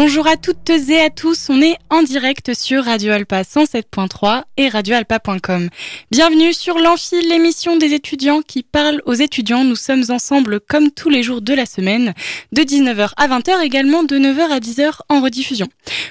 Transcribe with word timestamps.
Bonjour 0.00 0.28
à 0.28 0.36
toutes 0.36 0.70
et 0.70 1.00
à 1.00 1.10
tous, 1.10 1.48
on 1.48 1.60
est 1.60 1.76
en 1.90 2.04
direct 2.04 2.54
sur 2.54 2.84
Radio 2.84 3.12
Alpa 3.12 3.42
107.3 3.42 4.44
et 4.56 4.68
radioalpa.com. 4.68 5.68
Bienvenue 6.12 6.52
sur 6.52 6.78
l'Amphi, 6.78 7.20
l'émission 7.20 7.76
des 7.76 7.94
étudiants 7.94 8.40
qui 8.40 8.62
parlent 8.62 9.02
aux 9.06 9.14
étudiants. 9.14 9.64
Nous 9.64 9.74
sommes 9.74 10.04
ensemble 10.10 10.60
comme 10.60 10.92
tous 10.92 11.10
les 11.10 11.24
jours 11.24 11.40
de 11.40 11.52
la 11.52 11.66
semaine, 11.66 12.14
de 12.52 12.62
19h 12.62 13.10
à 13.16 13.26
20h, 13.26 13.60
également 13.64 14.04
de 14.04 14.16
9h 14.16 14.52
à 14.52 14.60
10h 14.60 15.00
en 15.08 15.20
rediffusion. 15.20 15.66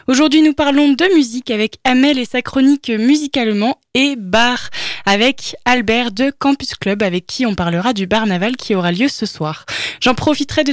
Aujourd'hui, 0.08 0.42
nous 0.42 0.54
parlons 0.54 0.90
de 0.90 1.16
musique 1.16 1.50
avec 1.50 1.78
Amel 1.86 2.20
et 2.20 2.26
sa 2.26 2.42
chronique 2.42 2.90
musicalement 2.90 3.80
et 3.94 4.18
bar 4.18 4.70
avec 5.06 5.56
Albert 5.64 6.12
de 6.12 6.32
Campus 6.38 6.76
Club 6.76 7.02
avec 7.02 7.26
qui 7.26 7.46
on 7.46 7.56
parlera 7.56 7.94
du 7.94 8.06
bar 8.06 8.28
naval 8.28 8.58
qui 8.58 8.76
aura 8.76 8.92
lieu 8.92 9.08
ce 9.08 9.26
soir. 9.26 9.66
J'en 10.02 10.14
profiterai 10.14 10.66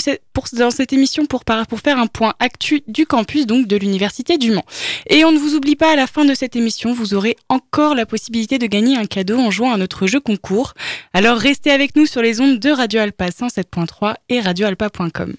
dans 0.52 0.70
cette 0.70 0.92
émission 0.92 1.24
pour, 1.26 1.44
pour 1.44 1.78
faire 1.78 1.98
un 1.98 2.08
point 2.08 2.34
actu 2.40 2.82
du 2.88 3.03
campus, 3.04 3.46
donc 3.46 3.66
de 3.66 3.76
l'Université 3.76 4.38
du 4.38 4.50
Mans. 4.50 4.64
Et 5.08 5.24
on 5.24 5.32
ne 5.32 5.38
vous 5.38 5.54
oublie 5.54 5.76
pas, 5.76 5.92
à 5.92 5.96
la 5.96 6.06
fin 6.06 6.24
de 6.24 6.34
cette 6.34 6.56
émission, 6.56 6.92
vous 6.92 7.14
aurez 7.14 7.36
encore 7.48 7.94
la 7.94 8.06
possibilité 8.06 8.58
de 8.58 8.66
gagner 8.66 8.96
un 8.96 9.06
cadeau 9.06 9.38
en 9.38 9.50
jouant 9.50 9.72
à 9.72 9.76
notre 9.76 10.06
jeu 10.06 10.20
concours. 10.20 10.74
Alors 11.12 11.38
restez 11.38 11.70
avec 11.70 11.96
nous 11.96 12.06
sur 12.06 12.22
les 12.22 12.40
ondes 12.40 12.58
de 12.58 12.70
Radio 12.70 13.00
Alpa 13.00 13.28
107.3 13.28 14.14
et 14.28 14.40
radioalpa.com. 14.40 15.34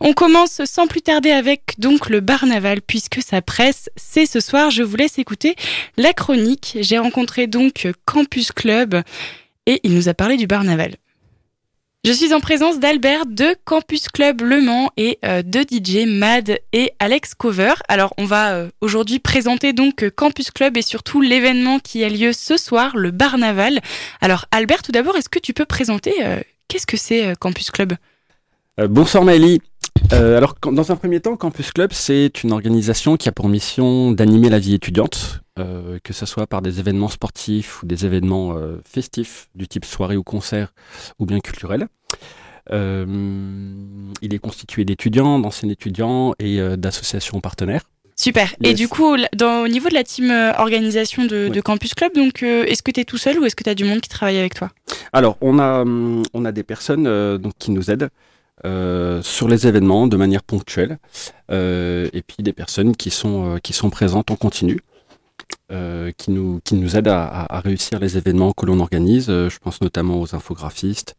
On 0.00 0.12
commence 0.12 0.60
sans 0.64 0.86
plus 0.86 1.02
tarder 1.02 1.30
avec 1.30 1.74
donc 1.78 2.08
le 2.08 2.20
bar 2.20 2.46
naval 2.46 2.82
puisque 2.82 3.22
sa 3.22 3.42
presse, 3.42 3.88
c'est 3.96 4.26
ce 4.26 4.40
soir. 4.40 4.70
Je 4.70 4.82
vous 4.82 4.96
laisse 4.96 5.18
écouter 5.18 5.56
la 5.96 6.12
chronique. 6.12 6.78
J'ai 6.80 6.98
rencontré 6.98 7.46
donc 7.46 7.88
Campus 8.04 8.52
Club 8.52 9.02
et 9.66 9.80
il 9.82 9.94
nous 9.94 10.08
a 10.08 10.14
parlé 10.14 10.36
du 10.36 10.46
bar 10.46 10.64
naval. 10.64 10.96
Je 12.06 12.12
suis 12.12 12.32
en 12.32 12.38
présence 12.38 12.78
d'Albert 12.78 13.26
de 13.26 13.56
Campus 13.64 14.06
Club 14.06 14.40
Le 14.40 14.62
Mans 14.62 14.92
et 14.96 15.18
euh, 15.24 15.42
de 15.42 15.58
DJ 15.58 16.06
Mad 16.06 16.60
et 16.72 16.92
Alex 17.00 17.34
Cover. 17.34 17.72
Alors 17.88 18.14
on 18.16 18.26
va 18.26 18.52
euh, 18.52 18.68
aujourd'hui 18.80 19.18
présenter 19.18 19.72
donc 19.72 20.04
euh, 20.04 20.10
Campus 20.14 20.52
Club 20.52 20.76
et 20.76 20.82
surtout 20.82 21.20
l'événement 21.20 21.80
qui 21.80 22.04
a 22.04 22.08
lieu 22.08 22.32
ce 22.32 22.56
soir, 22.56 22.96
le 22.96 23.10
Bar 23.10 23.38
Naval. 23.38 23.80
Alors 24.20 24.46
Albert, 24.52 24.82
tout 24.82 24.92
d'abord, 24.92 25.16
est-ce 25.16 25.28
que 25.28 25.40
tu 25.40 25.52
peux 25.52 25.64
présenter 25.64 26.12
qu'est-ce 26.68 26.86
que 26.86 26.96
c'est 26.96 27.34
Campus 27.40 27.72
Club? 27.72 27.94
Bonsoir 28.78 29.24
Maëlie. 29.24 29.60
Alors, 30.10 30.54
dans 30.62 30.92
un 30.92 30.96
premier 30.96 31.20
temps, 31.20 31.36
Campus 31.36 31.72
Club, 31.72 31.92
c'est 31.92 32.42
une 32.42 32.52
organisation 32.52 33.16
qui 33.16 33.28
a 33.28 33.32
pour 33.32 33.48
mission 33.48 34.12
d'animer 34.12 34.48
la 34.48 34.58
vie 34.58 34.74
étudiante, 34.74 35.40
euh, 35.58 35.98
que 36.04 36.12
ce 36.12 36.26
soit 36.26 36.46
par 36.46 36.60
des 36.60 36.80
événements 36.80 37.08
sportifs 37.08 37.82
ou 37.82 37.86
des 37.86 38.04
événements 38.04 38.56
euh, 38.56 38.80
festifs 38.86 39.48
du 39.54 39.66
type 39.66 39.86
soirée 39.86 40.16
ou 40.16 40.22
concert 40.22 40.74
ou 41.18 41.24
bien 41.24 41.40
culturel. 41.40 41.88
Euh, 42.72 43.06
il 44.20 44.34
est 44.34 44.38
constitué 44.38 44.84
d'étudiants, 44.84 45.38
d'anciens 45.38 45.70
étudiants 45.70 46.34
et 46.38 46.58
d'associations 46.76 47.40
partenaires. 47.40 47.82
Super. 48.16 48.54
Et 48.62 48.74
du 48.74 48.88
coup, 48.88 49.16
dans, 49.34 49.64
au 49.64 49.68
niveau 49.68 49.88
de 49.88 49.94
la 49.94 50.04
team 50.04 50.30
organisation 50.58 51.24
de, 51.24 51.48
de, 51.48 51.60
Campus 51.60 51.94
Club, 51.94 52.12
donc 52.14 52.42
est-ce 52.42 52.82
que 52.82 52.90
tu 52.90 53.00
es 53.00 53.04
tout 53.04 53.18
seul 53.18 53.38
ou 53.38 53.44
est-ce 53.44 53.54
que 53.54 53.62
tu 53.62 53.70
as 53.70 53.74
du 53.74 53.84
monde 53.84 54.00
qui 54.00 54.08
travaille 54.08 54.38
avec 54.38 54.54
toi? 54.54 54.70
Alors, 55.12 55.36
on 55.40 55.58
a, 55.58 55.84
on 55.84 56.44
a 56.44 56.52
des 56.52 56.62
personnes 56.62 57.38
donc, 57.38 57.52
qui 57.58 57.70
nous 57.70 57.90
aident. 57.90 58.08
Sur 58.64 59.48
les 59.48 59.66
événements 59.66 60.06
de 60.06 60.16
manière 60.16 60.42
ponctuelle 60.42 60.98
et 61.50 62.22
puis 62.26 62.42
des 62.42 62.52
personnes 62.52 62.96
qui 62.96 63.10
sont, 63.10 63.58
qui 63.62 63.72
sont 63.72 63.90
présentes 63.90 64.30
en 64.30 64.36
continu. 64.36 64.80
Euh, 65.72 66.12
qui, 66.16 66.30
nous, 66.30 66.60
qui 66.62 66.76
nous 66.76 66.96
aident 66.96 67.08
à, 67.08 67.60
réussir 67.64 67.98
les 67.98 68.16
événements 68.16 68.52
que 68.52 68.66
l'on 68.66 68.78
organise. 68.78 69.26
Euh, 69.28 69.50
je 69.50 69.58
pense 69.58 69.80
notamment 69.80 70.20
aux 70.20 70.36
infographistes, 70.36 71.16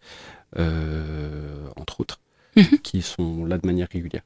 euh, 0.57 1.67
entre 1.75 1.99
autres, 1.99 2.21
mhm. 2.55 2.79
qui 2.81 3.01
sont 3.01 3.45
là 3.45 3.57
de 3.57 3.67
manière 3.67 3.89
régulière. 3.91 4.21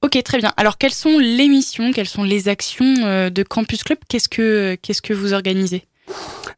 Ok, 0.00 0.20
très 0.22 0.38
bien. 0.38 0.52
Alors, 0.56 0.78
quelles 0.78 0.92
sont 0.92 1.18
les 1.18 1.48
missions, 1.48 1.92
quelles 1.92 2.08
sont 2.08 2.22
les 2.22 2.48
actions 2.48 3.30
de 3.30 3.42
Campus 3.42 3.82
Club? 3.82 3.98
Qu'est-ce 4.08 4.28
que, 4.28 4.76
qu'est-ce 4.80 5.02
que 5.02 5.12
vous 5.12 5.32
organisez? 5.32 5.84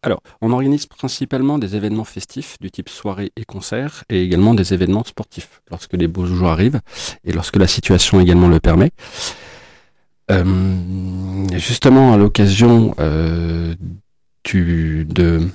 Alors, 0.04 0.20
on 0.42 0.52
organise 0.52 0.84
principalement 0.84 1.58
des 1.58 1.76
événements 1.76 2.04
festifs 2.04 2.58
du 2.60 2.70
type 2.70 2.90
soirée 2.90 3.32
et 3.36 3.46
concert, 3.46 4.04
et 4.10 4.22
également 4.22 4.52
des 4.52 4.74
événements 4.74 5.02
sportifs 5.02 5.62
lorsque 5.70 5.94
les 5.94 6.08
beaux 6.08 6.26
jours 6.26 6.48
arrivent 6.48 6.80
et 7.24 7.32
lorsque 7.32 7.56
la 7.56 7.66
situation 7.66 8.20
également 8.20 8.48
le 8.48 8.60
permet. 8.60 8.90
Euh, 10.30 10.44
justement, 11.56 12.12
à 12.12 12.18
l'occasion 12.18 12.94
euh, 13.00 13.74
de, 14.52 15.48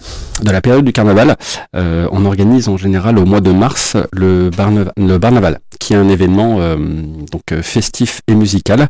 la 0.43 0.61
période 0.61 0.83
du 0.83 0.93
carnaval, 0.93 1.37
euh, 1.75 2.07
on 2.11 2.25
organise 2.25 2.69
en 2.69 2.77
général 2.77 3.19
au 3.19 3.25
mois 3.25 3.41
de 3.41 3.51
mars 3.51 3.97
le, 4.11 4.49
Barnaval, 4.49 5.59
qui 5.79 5.93
est 5.93 5.97
un 5.97 6.09
événement 6.09 6.75
donc 6.75 7.61
festif 7.61 8.21
et 8.27 8.33
musical, 8.33 8.89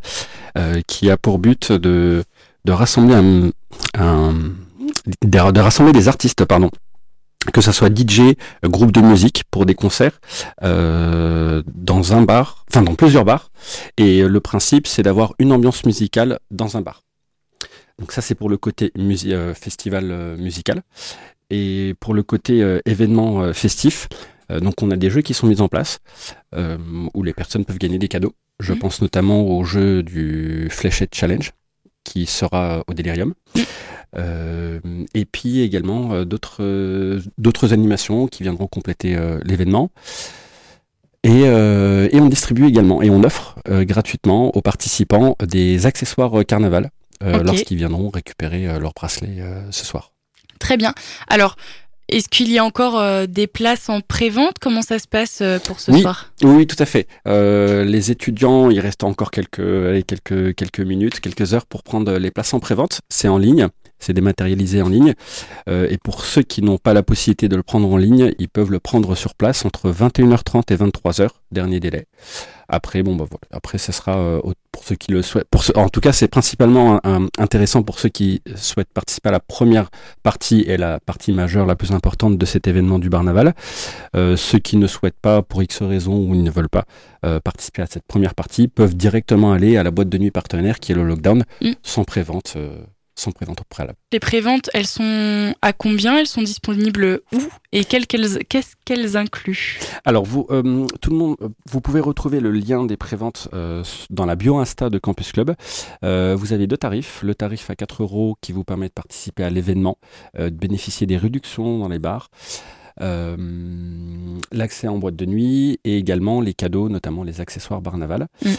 qui 0.88 1.12
a 1.12 1.18
pour 1.18 1.38
but 1.38 1.74
de, 1.74 2.24
rassembler 2.66 3.52
un 3.96 4.32
de 5.24 5.60
rassembler 5.60 5.94
des 5.94 6.08
artistes, 6.08 6.46
pardon, 6.46 6.72
que 7.54 7.62
ça 7.62 7.72
soit 7.72 7.90
DJ, 7.90 8.36
groupe 8.64 8.92
de 8.92 9.02
musique 9.02 9.44
pour 9.50 9.66
des 9.66 9.76
concerts 9.76 10.20
euh, 10.64 11.64
dans 11.74 12.14
un 12.14 12.22
bar, 12.22 12.66
enfin 12.70 12.82
dans 12.82 12.96
plusieurs 12.96 13.26
bars. 13.26 13.52
Et 13.98 14.24
le 14.24 14.40
principe, 14.40 14.88
c'est 14.88 15.04
d'avoir 15.04 15.34
une 15.40 15.52
ambiance 15.52 15.86
musicale 15.86 16.40
dans 16.52 16.78
un 16.78 16.82
bar. 16.82 17.04
Donc 17.98 18.12
ça, 18.12 18.22
c'est 18.22 18.36
pour 18.36 18.50
le 18.50 18.58
côté 18.58 18.92
euh, 18.98 19.54
festival 19.54 20.12
euh, 20.12 20.38
musical. 20.38 20.82
Et 21.50 21.96
pour 22.00 22.14
le 22.14 22.22
côté 22.22 22.78
événement 22.86 23.52
festif, 23.54 24.08
donc 24.62 24.84
on 24.84 24.92
a 24.92 24.98
des 24.98 25.10
jeux 25.10 25.22
qui 25.22 25.34
sont 25.34 25.48
mis 25.48 25.62
en 25.62 25.68
place 25.68 25.98
où 26.56 27.24
les 27.24 27.34
personnes 27.34 27.66
peuvent 27.66 27.80
gagner 27.80 27.98
des 27.98 28.08
cadeaux. 28.08 28.36
Je 28.60 28.74
mmh. 28.74 28.78
pense 28.78 29.02
notamment 29.02 29.42
au 29.42 29.64
jeu 29.64 30.04
du 30.04 30.68
Fléchette 30.70 31.16
Challenge 31.16 31.52
qui 32.10 32.26
sera 32.26 32.84
au 32.88 32.94
Delirium. 32.94 33.34
Euh, 34.18 34.80
et 35.14 35.26
puis 35.26 35.62
également 35.62 36.14
euh, 36.14 36.26
d'autres 36.26 36.64
euh, 36.64 37.22
d'autres 37.38 37.74
animations 37.74 38.26
qui 38.26 38.42
viendront 38.42 38.66
compléter 38.66 39.16
l'événement. 39.44 39.92
Et, 41.24 41.42
et, 41.42 42.22
on 42.22 42.30
distribue 42.30 42.66
également 42.66 43.02
et 43.02 43.10
on 43.10 43.24
offre 43.24 43.60
gratuitement 43.70 44.56
aux 44.56 44.62
participants 44.62 45.36
des 45.46 45.86
accessoires 45.86 46.46
carnaval 46.48 46.92
lorsqu'ils 47.22 47.76
viendront 47.76 48.10
récupérer 48.10 48.80
leur 48.80 48.94
bracelet 48.94 49.44
ce 49.70 49.86
soir. 49.86 50.14
Très 50.60 50.78
bien. 50.78 50.94
Alors, 51.28 51.58
est-ce 52.10 52.30
qu'il 52.30 52.52
y 52.52 52.58
a 52.58 52.66
encore 52.66 53.00
euh, 53.00 53.26
des 53.28 53.48
places 53.48 53.90
en 53.90 54.02
pré-vente? 54.02 54.56
Comment 54.60 54.82
ça 54.82 55.00
se 55.00 55.08
passe 55.08 55.40
euh, 55.42 55.60
pour 55.60 55.80
ce 55.80 55.94
soir? 55.94 56.32
Oui, 56.44 56.68
tout 56.68 56.76
à 56.80 56.86
fait. 56.86 57.08
Euh, 57.28 57.84
les 57.84 58.12
étudiants, 58.12 58.70
il 58.70 58.80
reste 58.80 59.04
encore 59.04 59.32
quelques, 59.32 60.06
quelques, 60.06 60.56
quelques 60.56 60.80
minutes, 60.80 61.20
quelques 61.20 61.54
heures 61.54 61.66
pour 61.66 61.84
prendre 61.84 62.18
les 62.18 62.32
places 62.32 62.54
en 62.54 62.60
pré-vente. 62.60 63.02
C'est 63.10 63.28
en 63.28 63.38
ligne, 63.38 63.68
c'est 64.00 64.14
dématérialisé 64.14 64.82
en 64.82 64.90
ligne. 64.90 65.14
et 65.68 65.98
pour 66.04 66.26
ceux 66.26 66.42
qui 66.42 66.62
n'ont 66.62 66.78
pas 66.78 66.94
la 66.94 67.04
possibilité 67.04 67.48
de 67.48 67.56
le 67.56 67.64
prendre 67.64 67.92
en 67.92 67.98
ligne, 67.98 68.34
ils 68.40 68.50
peuvent 68.50 68.72
le 68.72 68.80
prendre 68.80 69.16
sur 69.16 69.36
place 69.36 69.66
entre 69.66 69.92
21h30 69.92 70.74
et 70.74 70.78
23h, 70.78 71.30
dernier 71.52 71.80
délai. 71.80 72.08
Après, 72.70 73.02
bon, 73.02 73.16
bah 73.16 73.26
voilà. 73.30 73.42
Après, 73.52 73.80
ce 73.80 73.92
sera 73.92 74.20
euh, 74.20 74.42
pour 74.72 74.84
ceux 74.84 74.96
qui 74.96 75.12
le 75.12 75.24
souhaitent. 75.24 75.48
Pour 75.50 75.64
en 75.76 75.90
tout 75.90 76.02
cas, 76.02 76.14
c'est 76.14 76.28
principalement 76.28 77.02
intéressant 77.38 77.82
pour 77.82 78.00
ceux 78.00 78.10
qui 78.10 78.44
souhaitent 78.56 78.94
participer 78.94 79.30
à 79.30 79.32
la 79.32 79.40
première 79.40 79.90
partie 80.22 80.62
et 80.62 80.78
la 80.78 81.00
partie 81.00 81.34
majeure, 81.34 81.66
la 81.66 81.76
plus 81.76 81.92
importante 81.92 82.38
de 82.38 82.46
cet 82.46 82.68
événement 82.68 83.00
du 83.00 83.10
Barnaval. 83.10 83.56
Euh, 84.16 84.38
ceux 84.38 84.60
qui 84.60 84.78
ne 84.78 84.86
souhaitent 84.86 85.20
pas, 85.20 85.42
pour 85.42 85.64
X 85.64 85.82
raisons 85.82 86.18
ou 86.18 86.36
ils 86.36 86.44
ne 86.44 86.52
veulent 86.52 86.70
pas 86.70 86.86
euh, 87.26 87.40
participer 87.40 87.82
à 87.82 87.88
cette 87.88 88.06
première 88.06 88.36
partie, 88.36 88.68
peuvent 88.68 88.96
directement 88.96 89.52
aller 89.52 89.76
à 89.76 89.84
la 89.84 89.90
boîte 89.90 90.10
de 90.10 90.18
nuit 90.20 90.32
partenaire 90.32 90.80
qui 90.80 90.92
est 90.92 90.96
le 90.96 91.04
lockdown, 91.04 91.44
mm. 91.62 91.72
sans 91.82 92.04
prévente 92.04 92.56
sans 93.20 93.32
prévente 93.32 93.62
au 93.62 93.64
préalable. 93.68 93.98
Les 94.12 94.20
préventes, 94.20 94.70
elles 94.74 94.88
sont 94.88 95.54
à 95.62 95.74
combien? 95.74 96.18
Elles 96.18 96.28
sont 96.28 96.42
disponibles 96.42 97.22
où? 97.34 97.40
Et 97.72 97.84
qu'est-ce 97.84 98.76
qu'elles 98.86 99.18
incluent? 99.18 99.80
Alors, 100.06 100.26
vous, 100.26 100.48
euh, 100.50 100.88
tout 101.02 101.12
le 101.12 101.18
monde, 101.18 101.36
euh, 101.42 101.50
vous 101.70 101.82
pouvez 101.82 102.00
retrouver 102.00 102.40
le 102.40 102.52
lien 102.52 102.86
des 102.86 102.98
préventes 102.98 103.50
euh, 103.54 103.84
dans 104.10 104.26
la 104.26 104.36
bio 104.36 104.58
Insta 104.58 104.90
de 104.90 104.98
Campus 104.98 105.32
Club. 105.32 105.54
vous 106.02 106.54
avez 106.54 106.68
deux 106.68 106.78
tarifs. 106.78 107.22
Le 107.24 107.36
tarif 107.36 107.70
à 107.70 107.76
4 107.76 108.04
euros 108.04 108.38
qui 108.42 108.52
vous 108.52 108.64
permet 108.64 108.88
de 108.88 108.94
participer 108.94 109.44
à 109.44 109.50
l'événement, 109.50 109.98
de 110.38 110.50
bénéficier 110.50 111.06
des 111.06 111.18
réductions 111.18 111.80
dans 111.80 111.90
les 111.90 112.00
bars. 112.00 112.30
l'accès 114.52 114.88
en 114.88 114.98
boîte 114.98 115.16
de 115.16 115.26
nuit 115.26 115.80
et 115.84 115.98
également 115.98 116.42
les 116.42 116.54
cadeaux, 116.54 116.90
notamment 116.90 117.24
les 117.24 117.42
accessoires 117.42 117.82
Barnaval. 117.82 118.28
Mm 118.44 118.50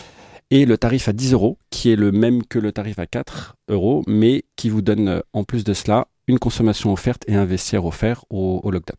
et 0.50 0.64
le 0.66 0.76
tarif 0.78 1.08
à 1.08 1.12
10 1.12 1.32
euros, 1.32 1.58
qui 1.70 1.90
est 1.90 1.96
le 1.96 2.12
même 2.12 2.44
que 2.44 2.58
le 2.58 2.72
tarif 2.72 2.98
à 2.98 3.06
4 3.06 3.54
euros, 3.68 4.02
mais 4.06 4.44
qui 4.56 4.68
vous 4.68 4.82
donne 4.82 5.08
euh, 5.08 5.20
en 5.32 5.44
plus 5.44 5.64
de 5.64 5.74
cela 5.74 6.08
une 6.26 6.38
consommation 6.38 6.92
offerte 6.92 7.24
et 7.26 7.34
un 7.34 7.44
vestiaire 7.44 7.84
offert 7.84 8.24
au, 8.30 8.62
lockdown. 8.70 8.96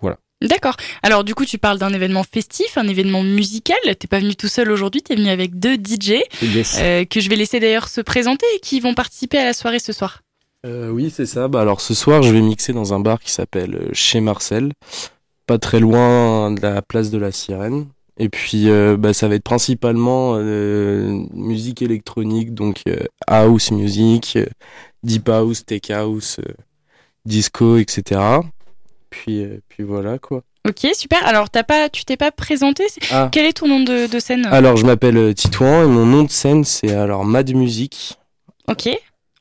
Voilà. 0.00 0.18
D'accord. 0.42 0.76
Alors 1.02 1.24
du 1.24 1.34
coup, 1.34 1.44
tu 1.44 1.58
parles 1.58 1.78
d'un 1.78 1.92
événement 1.92 2.24
festif, 2.24 2.78
un 2.78 2.88
événement 2.88 3.22
musical. 3.22 3.78
T'es 3.98 4.08
pas 4.08 4.18
venu 4.18 4.34
tout 4.34 4.48
seul 4.48 4.70
aujourd'hui, 4.70 5.02
t'es 5.02 5.14
venu 5.14 5.28
avec 5.28 5.58
deux 5.58 5.74
DJ 5.74 6.22
euh, 6.78 7.04
que 7.04 7.20
je 7.20 7.28
vais 7.28 7.36
laisser 7.36 7.60
d'ailleurs 7.60 7.88
se 7.88 8.00
présenter 8.00 8.46
et 8.56 8.60
qui 8.60 8.80
vont 8.80 8.94
participer 8.94 9.38
à 9.38 9.44
la 9.44 9.52
soirée 9.52 9.78
ce 9.78 9.92
soir. 9.92 10.22
Euh, 10.64 10.88
oui, 10.88 11.12
c'est 11.14 11.26
ça. 11.26 11.48
Bah, 11.48 11.60
alors 11.60 11.82
ce 11.82 11.92
soir, 11.92 12.22
je 12.22 12.32
vais 12.32 12.40
mixer 12.40 12.72
dans 12.72 12.94
un 12.94 13.00
bar 13.00 13.20
qui 13.20 13.30
s'appelle 13.30 13.90
Chez 13.92 14.20
Marcel, 14.20 14.72
pas 15.46 15.58
très 15.58 15.80
loin 15.80 16.50
de 16.50 16.60
la 16.62 16.80
place 16.80 17.10
de 17.10 17.18
la 17.18 17.30
Sirène. 17.30 17.86
Et 18.18 18.28
puis, 18.28 18.68
bah, 18.98 19.12
ça 19.12 19.28
va 19.28 19.34
être 19.34 19.42
principalement 19.42 20.36
musique 21.32 21.82
électronique, 21.82 22.54
donc 22.54 22.84
house 23.26 23.70
music, 23.72 24.38
deep 25.02 25.28
house, 25.28 25.64
tech 25.64 25.90
house, 25.90 26.38
disco, 27.24 27.78
etc. 27.78 28.20
Puis, 29.10 29.42
euh, 29.44 29.60
puis 29.68 29.84
voilà 29.84 30.18
quoi. 30.18 30.42
Ok, 30.66 30.86
super. 30.94 31.26
Alors, 31.26 31.50
t'as 31.50 31.62
pas, 31.62 31.90
tu 31.90 32.04
t'es 32.06 32.16
pas 32.16 32.30
présenté? 32.32 32.84
Ah. 33.10 33.28
Quel 33.30 33.44
est 33.44 33.52
ton 33.52 33.68
nom 33.68 33.80
de, 33.80 34.08
scène? 34.18 34.46
Alors, 34.46 34.78
je 34.78 34.86
m'appelle 34.86 35.18
euh, 35.18 35.34
Titouan 35.34 35.84
et 35.84 35.86
mon 35.86 36.06
nom 36.06 36.22
de 36.22 36.30
scène, 36.30 36.64
c'est 36.64 36.94
alors 36.94 37.26
Mad 37.26 37.54
Music. 37.54 38.18
Ok. 38.68 38.88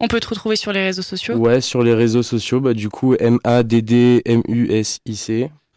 On 0.02 0.10
peut 0.10 0.20
te 0.20 0.28
retrouver 0.28 0.58
sur 0.58 0.74
les 0.74 0.84
réseaux 0.84 1.02
sociaux? 1.02 1.36
Ouais, 1.36 1.62
sur 1.62 1.81
les 1.81 1.94
réseaux 1.94 2.24
sociaux, 2.24 2.60
bah, 2.60 2.74
du 2.74 2.90
coup, 2.90 3.16
M-A-D-D-M-U-S-I-C 3.16 4.20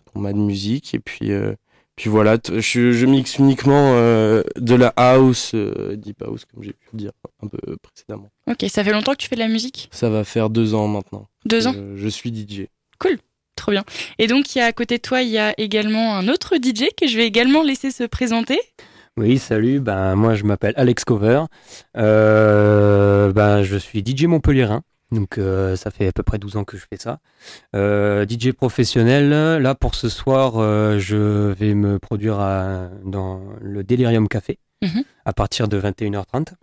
pour 0.06 0.20
Mad 0.20 0.34
Music. 0.34 0.92
Et 0.94 0.98
puis, 0.98 1.30
euh, 1.30 1.52
puis 1.96 2.10
voilà, 2.10 2.36
je, 2.46 2.92
je, 2.92 3.06
mixe 3.06 3.38
uniquement 3.38 3.92
de 3.94 4.74
la 4.74 4.92
house, 4.96 5.54
deep 5.54 6.22
house, 6.22 6.44
comme 6.44 6.62
j'ai 6.62 6.72
pu 6.72 6.88
le 6.92 6.98
dire 6.98 7.12
un 7.42 7.48
peu 7.48 7.58
précédemment. 7.82 8.28
Ok, 8.50 8.66
ça 8.68 8.84
fait 8.84 8.92
longtemps 8.92 9.12
que 9.12 9.18
tu 9.18 9.28
fais 9.28 9.36
de 9.36 9.40
la 9.40 9.48
musique? 9.48 9.88
Ça 9.92 10.10
va 10.10 10.22
faire 10.24 10.50
deux 10.50 10.74
ans 10.74 10.88
maintenant. 10.88 11.26
Deux 11.46 11.66
ans? 11.66 11.74
Je 11.94 12.08
suis 12.08 12.30
DJ. 12.30 12.66
Cool. 12.98 13.18
Trop 13.56 13.72
bien. 13.72 13.84
Et 14.18 14.26
donc, 14.26 14.54
il 14.54 14.58
y 14.58 14.60
a 14.60 14.66
à 14.66 14.72
côté 14.72 14.98
de 14.98 15.02
toi, 15.02 15.22
il 15.22 15.30
y 15.30 15.38
a 15.38 15.54
également 15.58 16.14
un 16.14 16.28
autre 16.28 16.56
DJ 16.56 16.88
que 16.96 17.08
je 17.08 17.16
vais 17.16 17.26
également 17.26 17.62
laisser 17.62 17.90
se 17.90 18.04
présenter. 18.04 18.60
Oui, 19.16 19.38
salut. 19.38 19.80
Ben, 19.80 20.14
moi, 20.14 20.34
je 20.34 20.44
m'appelle 20.44 20.74
Alex 20.76 21.04
Cover. 21.04 21.44
Euh, 21.96 23.32
ben, 23.32 23.62
je 23.62 23.78
suis 23.78 24.04
DJ 24.04 24.24
montpellierin. 24.24 24.82
Donc, 25.12 25.38
euh, 25.38 25.76
ça 25.76 25.90
fait 25.90 26.08
à 26.08 26.12
peu 26.12 26.22
près 26.22 26.38
12 26.38 26.56
ans 26.56 26.64
que 26.64 26.76
je 26.76 26.84
fais 26.88 26.96
ça. 26.96 27.20
Euh, 27.74 28.26
DJ 28.28 28.52
professionnel. 28.52 29.30
Là, 29.62 29.74
pour 29.74 29.94
ce 29.94 30.08
soir, 30.08 30.54
je 30.98 31.52
vais 31.52 31.74
me 31.74 31.98
produire 31.98 32.38
dans 33.04 33.42
le 33.60 33.84
Delirium 33.84 34.28
Café 34.28 34.58
mhm. 34.82 35.04
à 35.24 35.32
partir 35.32 35.68
de 35.68 35.80
21h30. 35.80 36.54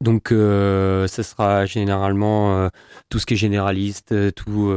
Donc, 0.00 0.26
ce 0.30 1.06
sera 1.08 1.64
généralement 1.66 2.68
tout 3.08 3.18
ce 3.18 3.26
qui 3.26 3.34
est 3.34 3.38
généraliste, 3.38 4.34
tout 4.34 4.72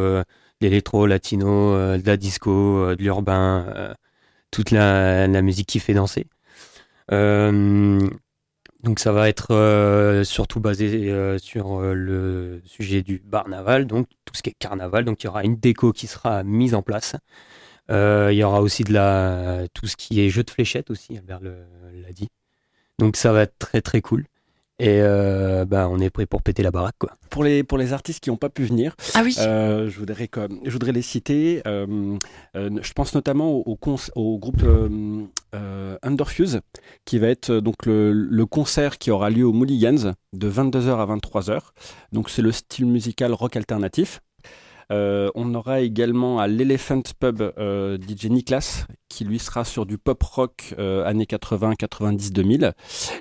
l'électro, 0.61 1.05
latino, 1.05 1.73
euh, 1.73 1.97
de 1.97 2.05
la 2.05 2.17
disco, 2.17 2.51
euh, 2.51 2.95
de 2.95 3.03
l'urbain, 3.03 3.65
euh, 3.75 3.93
toute 4.51 4.71
la, 4.71 5.27
musique 5.41 5.67
qui 5.67 5.79
fait 5.79 5.93
danser. 5.93 6.27
Donc 8.83 8.99
ça 8.99 9.11
va 9.11 9.27
être 9.29 10.21
surtout 10.23 10.59
basé 10.59 11.37
sur 11.39 11.81
le 11.81 12.61
sujet 12.65 13.01
du 13.01 13.21
barnaval, 13.25 13.87
donc 13.87 14.07
tout 14.25 14.35
ce 14.35 14.43
qui 14.43 14.49
est 14.51 14.55
carnaval. 14.57 15.05
Donc 15.05 15.23
il 15.23 15.25
y 15.25 15.29
aura 15.29 15.43
une 15.43 15.57
déco 15.57 15.91
qui 15.93 16.07
sera 16.07 16.43
mise 16.43 16.75
en 16.75 16.81
place. 16.81 17.15
il 17.89 18.33
y 18.33 18.43
aura 18.43 18.61
aussi 18.61 18.83
de 18.83 18.93
la 18.93 19.67
tout 19.73 19.87
ce 19.87 19.95
qui 19.95 20.21
est 20.21 20.29
jeu 20.29 20.43
de 20.43 20.49
fléchettes 20.49 20.91
aussi, 20.91 21.17
Albert 21.17 21.41
l'a 21.41 22.13
dit. 22.13 22.29
Donc 22.99 23.15
ça 23.15 23.31
va 23.31 23.43
être 23.43 23.57
très 23.59 23.81
très 23.81 24.01
cool. 24.01 24.25
Et 24.79 24.99
euh, 25.01 25.65
bah, 25.65 25.87
on 25.89 25.99
est 25.99 26.11
prêt 26.11 26.27
pour 26.27 26.43
péter 26.43 26.61
la 26.61 26.69
baraque. 26.69 26.97
Quoi. 26.99 27.17
Pour, 27.31 27.43
les, 27.43 27.63
pour 27.63 27.79
les 27.79 27.93
artistes 27.93 28.19
qui 28.19 28.29
n'ont 28.29 28.37
pas 28.37 28.49
pu 28.49 28.63
venir, 28.63 28.95
ah 29.15 29.21
oui. 29.23 29.35
Euh, 29.39 29.89
je, 29.89 29.97
voudrais, 29.97 30.29
je 30.65 30.71
voudrais 30.71 30.91
les 30.91 31.01
citer. 31.01 31.61
Euh, 31.65 32.17
je 32.53 32.93
pense 32.93 33.15
notamment 33.15 33.51
au, 33.51 33.77
au 34.15 34.37
groupe 34.37 34.63
Underfuse, 36.03 36.61
qui 37.05 37.17
va 37.17 37.27
être 37.27 37.51
donc 37.53 37.85
le, 37.87 38.11
le, 38.11 38.45
concert 38.45 38.99
qui 38.99 39.09
aura 39.09 39.31
lieu 39.31 39.45
au 39.45 39.53
Mulligans 39.53 40.13
de 40.33 40.49
22h 40.49 40.89
à 40.89 41.05
23h. 41.07 41.59
Donc 42.11 42.29
c'est 42.29 42.43
le 42.43 42.51
style 42.51 42.85
musical 42.85 43.33
rock 43.33 43.55
alternatif. 43.55 44.21
Euh, 44.91 45.29
on 45.35 45.53
aura 45.53 45.81
également 45.81 46.39
à 46.39 46.47
l'Elephant 46.47 47.01
Pub 47.19 47.41
euh, 47.41 47.97
DJ 47.97 48.25
Niklas, 48.27 48.85
qui 49.09 49.25
lui 49.25 49.39
sera 49.39 49.65
sur 49.65 49.85
du 49.85 49.97
pop 49.97 50.21
rock 50.23 50.75
euh, 50.79 51.05
années 51.05 51.25
80, 51.25 51.75
90, 51.75 52.31
2000. 52.31 52.73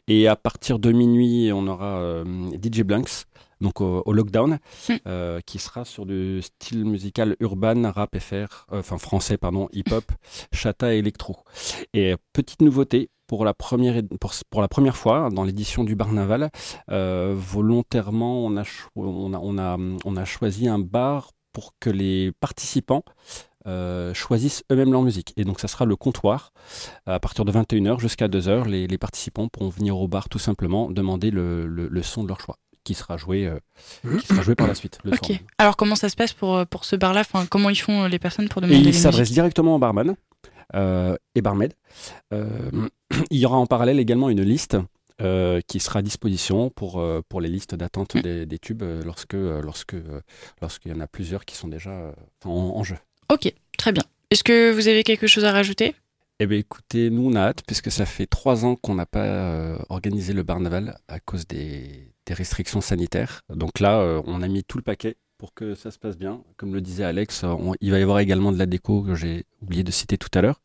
Et 0.09 0.29
à 0.29 0.37
partir 0.37 0.79
de 0.79 0.93
minuit, 0.93 1.51
on 1.53 1.67
aura 1.67 2.23
DJ 2.63 2.83
Blanks 2.83 3.25
donc 3.63 3.81
au, 3.81 4.13
lockdown, 4.13 4.59
hmm. 4.91 5.41
qui 5.47 5.59
sera 5.59 5.87
sur 5.87 6.05
du 6.05 6.43
style 6.43 6.85
musical 6.85 7.37
urban, 7.41 7.91
rap 7.91 8.19
FR, 8.19 8.67
enfin 8.71 8.99
français 8.99 9.39
pardon, 9.39 9.71
hip-hop, 9.73 10.05
chata 10.53 10.95
et 10.95 10.99
électro. 10.99 11.39
Et 11.95 12.15
petite 12.33 12.61
nouveauté. 12.61 13.09
Pour 13.29 13.45
la, 13.45 13.55
première, 13.55 14.01
pour, 14.51 14.61
la 14.61 14.69
première 14.69 14.97
fois 14.97 15.31
dans 15.33 15.43
l'édition 15.43 15.83
du 15.83 15.97
Barnaval, 15.97 16.49
volontairement 16.87 18.45
on 18.45 18.57
a, 18.57 18.63
on, 18.95 19.35
a, 19.35 19.39
on, 19.43 19.59
a, 19.59 19.77
on 20.05 20.17
a 20.17 20.25
choisi 20.25 20.69
un 20.69 20.79
bar 20.79 21.33
pour 21.57 21.73
que 21.81 21.89
les 21.89 22.33
participants 22.39 23.03
euh, 23.67 24.13
choisissent 24.13 24.63
eux-mêmes 24.71 24.93
leur 24.93 25.01
musique. 25.01 25.33
Et 25.39 25.45
donc 25.45 25.59
ça 25.59 25.69
sera 25.69 25.87
le 25.87 25.97
comptoir. 25.97 26.53
À 27.07 27.19
partir 27.19 27.47
de 27.47 27.51
21h 27.51 27.99
jusqu'à 27.99 28.29
2h, 28.29 28.67
les, 28.67 28.99
participants 28.99 29.49
pourront 29.49 29.71
venir 29.71 29.97
au 29.97 30.07
bar 30.07 30.29
tout 30.29 30.39
simplement 30.39 30.91
demander 30.91 31.31
le, 31.31 31.89
son 32.03 32.25
de 32.25 32.29
leur 32.29 32.43
choix 32.43 32.59
qui 32.85 32.93
sera 32.93 33.17
joué, 33.17 33.47
euh, 33.47 34.19
qui 34.21 34.27
sera 34.27 34.43
joué 34.43 34.55
par 34.55 34.67
la 34.67 34.75
suite. 34.75 34.99
ok. 35.11 35.43
Alors 35.57 35.79
comment 35.79 35.95
ça 35.95 36.11
se 36.11 36.15
passe 36.15 36.35
pour, 36.35 36.67
pour 36.67 36.85
ce 36.85 36.95
bar-là? 36.95 37.21
Enfin, 37.23 37.47
Comment 37.47 37.71
ils 37.71 37.81
font 37.81 38.05
les 38.05 38.19
personnes 38.19 38.51
pour 38.51 38.61
demander 38.61 38.79
et 38.79 38.89
Ils 38.89 38.95
s'adressent 38.95 39.33
directement 39.33 39.77
au 39.77 39.79
barman 39.79 40.15
euh, 40.75 41.17
et 41.35 41.41
barmaid. 41.41 41.73
il 42.33 43.39
y 43.39 43.47
aura 43.47 43.57
en 43.57 43.67
parallèle 43.67 43.99
également 43.99 44.29
une 44.29 44.43
liste 44.43 44.77
euh, 45.23 45.63
qui 45.67 45.81
sera 45.81 46.01
à 46.01 46.03
disposition 46.03 46.69
pour, 46.69 47.01
euh, 47.01 47.23
pour 47.27 47.41
les 47.41 47.49
listes 47.49 47.75
d'attente 47.75 48.17
mm. 48.17 48.45
des, 48.45 48.59
tubes 48.59 48.83
euh, 48.83 49.03
lorsque 49.03 49.33
lorsque 49.33 49.97
lorsqu'il 50.61 50.93
y 50.93 50.95
en 50.95 51.01
a 51.01 51.07
plusieurs 51.07 51.47
qui 51.47 51.57
sont 51.57 51.69
déjà 51.69 52.15
en, 52.45 52.85
jeu. 52.85 52.97
Ok, 53.33 53.51
très 53.79 53.93
bien. 53.93 54.03
Est-ce 54.31 54.45
que 54.45 54.71
vous 54.73 54.89
avez 54.89 55.05
quelque 55.05 55.27
chose 55.27 55.47
à 55.47 55.53
rajouter? 55.53 55.95
Eh 56.39 56.47
bien, 56.47 56.59
écoutez, 56.59 57.09
nous, 57.09 57.31
on 57.31 57.35
a 57.35 57.41
hâte, 57.41 57.63
puisque 57.67 57.91
ça 57.91 58.05
fait 58.05 58.27
trois 58.27 58.67
ans 58.67 58.77
qu'on 58.77 58.95
n'a 58.95 59.07
pas 59.07 59.79
organisé 59.89 60.35
le 60.35 60.43
Barnaval 60.43 60.99
à 61.09 61.19
cause 61.19 61.47
des, 61.47 62.13
des, 62.27 62.35
restrictions 62.35 62.83
sanitaires. 62.83 63.41
Donc 63.49 63.81
là, 63.81 64.21
on 64.27 64.43
a 64.43 64.49
mis 64.49 64.65
tout 64.65 64.77
le 64.77 64.83
paquet 64.83 65.17
pour 65.39 65.55
que 65.55 65.75
ça 65.75 65.91
se 65.91 65.99
passe 65.99 66.17
bien. 66.17 66.41
Comme 66.57 66.75
le 66.75 66.81
disait 66.81 67.05
Alex, 67.05 67.45
il 67.81 67.91
va 67.91 67.99
y 67.99 68.03
avoir 68.03 68.19
également 68.21 68.53
de 68.53 68.59
la 68.59 68.67
déco 68.67 69.03
que 69.03 69.15
j'ai 69.15 69.45
oublié 69.63 69.83
de 69.83 69.91
citer 69.91 70.17
tout 70.19 70.31
à 70.35 70.41
l'heure. 70.41 70.61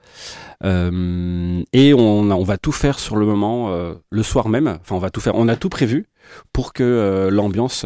Euh, 0.64 1.62
et 1.74 1.94
on, 1.94 2.32
on, 2.32 2.44
va 2.44 2.58
tout 2.58 2.72
faire 2.72 3.00
sur 3.00 3.16
le 3.16 3.26
moment, 3.26 3.72
euh, 3.72 3.96
le 4.10 4.24
soir 4.24 4.50
même. 4.50 4.68
Enfin, 4.82 4.96
on 4.96 5.00
va 5.00 5.10
tout 5.10 5.22
faire. 5.22 5.36
On 5.36 5.48
a 5.48 5.56
tout 5.56 5.70
prévu 5.70 6.08
pour 6.54 6.74
que 6.74 6.84
euh, 6.84 7.30
l'ambiance 7.30 7.86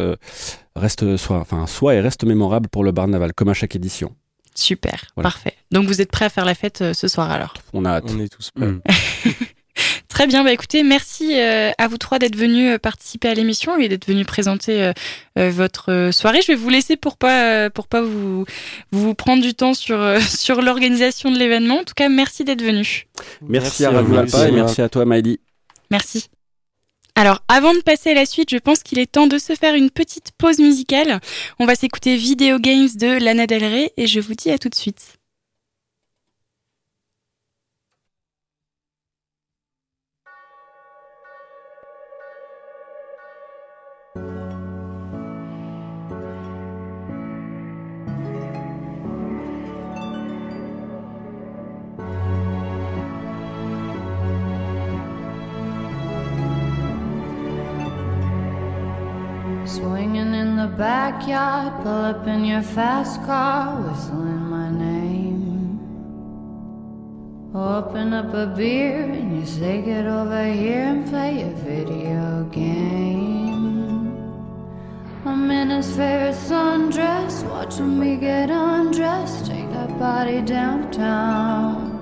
reste 0.76 1.18
soit, 1.18 1.40
enfin, 1.40 1.68
soit 1.68 1.96
et 1.96 2.02
reste 2.02 2.24
mémorable 2.24 2.70
pour 2.70 2.84
le 2.84 2.92
Barnaval, 2.92 3.34
comme 3.34 3.50
à 3.50 3.54
chaque 3.54 3.76
édition. 3.76 4.16
Super, 4.54 5.08
parfait. 5.22 5.54
Donc 5.72 5.88
vous 5.88 6.02
êtes 6.02 6.12
prêts 6.12 6.26
à 6.26 6.30
faire 6.30 6.46
la 6.46 6.56
fête 6.56 6.94
ce 6.94 7.08
soir 7.10 7.30
alors? 7.30 7.56
On 7.74 7.84
a 7.84 7.90
hâte. 7.92 8.06
On 8.10 8.20
est 8.20 8.30
tous 8.30 8.52
prêts. 8.52 8.68
Mm. 8.68 8.82
Très 10.16 10.28
bien, 10.28 10.46
bah 10.46 10.54
écoutez, 10.54 10.84
merci 10.84 11.38
euh, 11.38 11.72
à 11.78 11.90
vous 11.90 11.98
trois 11.98 12.20
d'être 12.20 12.38
venus 12.38 12.76
euh, 12.76 12.78
participer 12.78 13.28
à 13.28 13.34
l'émission 13.34 13.78
et 13.78 13.90
d'être 13.90 14.08
venus 14.08 14.26
présenter 14.26 14.94
euh, 15.38 15.50
votre 15.50 16.12
soirée. 16.14 16.42
Je 16.42 16.48
vais 16.48 16.56
vous 16.56 16.70
laisser 16.70 16.96
pour 16.96 17.18
pas 17.18 17.70
pour 17.70 17.90
pas 17.90 18.02
vous 18.02 18.46
vous 18.94 19.14
prendre 19.14 19.44
du 19.44 19.54
temps 19.54 19.74
sur 19.74 20.02
sur 20.22 20.62
l'organisation 20.62 21.34
de 21.34 21.38
l'événement. 21.38 21.80
En 21.80 21.84
tout 21.84 21.96
cas, 21.98 22.08
merci 22.08 22.46
d'être 22.46 22.62
venus. 22.62 23.08
Merci, 23.42 23.84
à 23.84 23.90
Alpa 23.90 24.48
et 24.48 24.52
merci 24.52 24.82
à 24.82 24.88
toi 24.88 25.04
Maëlie. 25.04 25.42
Merci. 25.92 26.30
Alors, 27.16 27.42
avant 27.50 27.74
de 27.74 27.82
passer 27.82 28.12
à 28.12 28.14
la 28.14 28.26
suite, 28.26 28.52
je 28.52 28.58
pense 28.58 28.84
qu'il 28.84 29.00
est 29.00 29.12
temps 29.12 29.28
de 29.28 29.38
se 29.38 29.54
faire 29.54 29.76
une 29.76 29.90
petite 29.90 30.32
pause 30.38 30.60
musicale. 30.60 31.20
On 31.60 31.66
va 31.66 31.76
s'écouter 31.76 32.16
Video 32.16 32.58
Games 32.58 32.88
de 32.96 33.22
Lana 33.22 33.48
Del 33.48 33.66
Rey 33.66 33.92
et 33.98 34.08
je 34.08 34.22
vous 34.22 34.34
dis 34.34 34.50
à 34.50 34.58
tout 34.58 34.70
de 34.70 34.76
suite. 34.76 35.18
Swinging 59.76 60.34
in 60.34 60.56
the 60.56 60.68
backyard, 60.68 61.84
pull 61.84 62.06
up 62.12 62.26
in 62.28 62.46
your 62.46 62.62
fast 62.62 63.22
car, 63.24 63.76
whistling 63.82 64.46
my 64.50 64.72
name. 64.72 65.80
Open 67.54 68.14
up 68.14 68.34
a 68.34 68.48
beer 68.56 69.04
and 69.04 69.38
you 69.38 69.46
say, 69.46 69.82
Get 69.82 70.06
over 70.06 70.46
here 70.46 70.86
and 70.94 71.06
play 71.10 71.42
a 71.42 71.50
video 71.50 72.48
game. 72.54 74.16
I'm 75.26 75.52
in 75.52 75.72
his 75.72 75.90
favorite 75.90 76.36
sundress, 76.36 77.44
watching 77.50 78.00
me 78.00 78.16
get 78.16 78.50
undressed. 78.50 79.46
Take 79.46 79.70
that 79.72 80.00
body 80.00 80.42
downtown. 80.42 81.95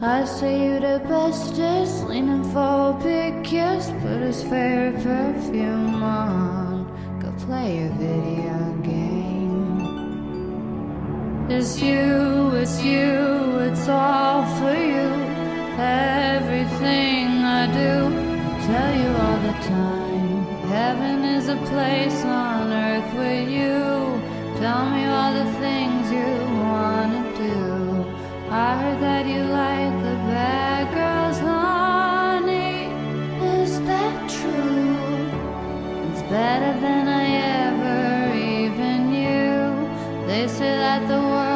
I 0.00 0.24
say 0.26 0.62
you 0.64 0.78
the 0.78 1.00
bestest, 1.08 2.06
leaning 2.06 2.44
for 2.52 2.90
a 2.90 3.00
big 3.02 3.42
kiss, 3.42 3.90
put 4.00 4.20
his 4.20 4.44
favorite 4.44 5.02
perfume 5.02 6.04
on. 6.04 6.86
Go 7.18 7.32
play 7.44 7.82
a 7.84 7.88
video 7.98 8.76
game. 8.84 9.80
It's 11.50 11.82
you, 11.82 12.50
it's 12.54 12.80
you, 12.80 13.58
it's 13.58 13.88
all 13.88 14.46
for 14.60 14.72
you. 14.72 15.10
Everything 15.82 17.42
I 17.42 17.66
do, 17.66 18.06
I 18.46 18.60
tell 18.70 18.94
you 19.02 19.10
all 19.24 19.40
the 19.48 19.56
time. 19.66 20.44
Heaven 20.68 21.24
is 21.24 21.48
a 21.48 21.56
place 21.56 22.24
on 22.24 22.72
earth 22.72 23.14
with 23.14 23.48
you. 23.48 24.22
Tell 24.60 24.88
me 24.90 25.06
all 25.06 25.32
the 25.34 25.50
things 25.58 26.12
you 26.12 26.38
wanna 26.62 27.22
do. 27.36 27.77
I 28.50 28.78
heard 28.80 29.02
that 29.02 29.26
you 29.26 29.42
like 29.44 29.92
the 30.02 30.16
bad 30.24 30.88
girls, 30.94 31.38
honey. 31.38 32.88
Is 33.60 33.78
that 33.82 34.30
true? 34.30 34.96
It's 36.08 36.22
better 36.30 36.72
than 36.80 37.08
I 37.08 37.26
ever 37.68 38.34
even 38.34 39.10
knew. 39.10 40.26
They 40.26 40.48
say 40.48 40.78
that 40.78 41.06
the 41.08 41.20
world 41.20 41.47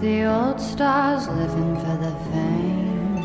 the 0.00 0.24
old 0.24 0.60
stars, 0.60 1.26
living 1.28 1.76
for 1.76 1.96
the 1.96 2.14
fame. 2.30 3.18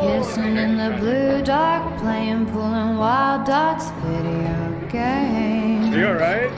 Kissing 0.00 0.56
in 0.58 0.76
the 0.76 0.96
blue 0.98 1.42
dark, 1.42 1.98
playing, 2.00 2.44
pulling 2.46 2.98
wild 2.98 3.46
dots, 3.46 3.90
video 4.02 4.88
games. 4.90 5.96
You 5.96 6.08
alright? 6.08 6.50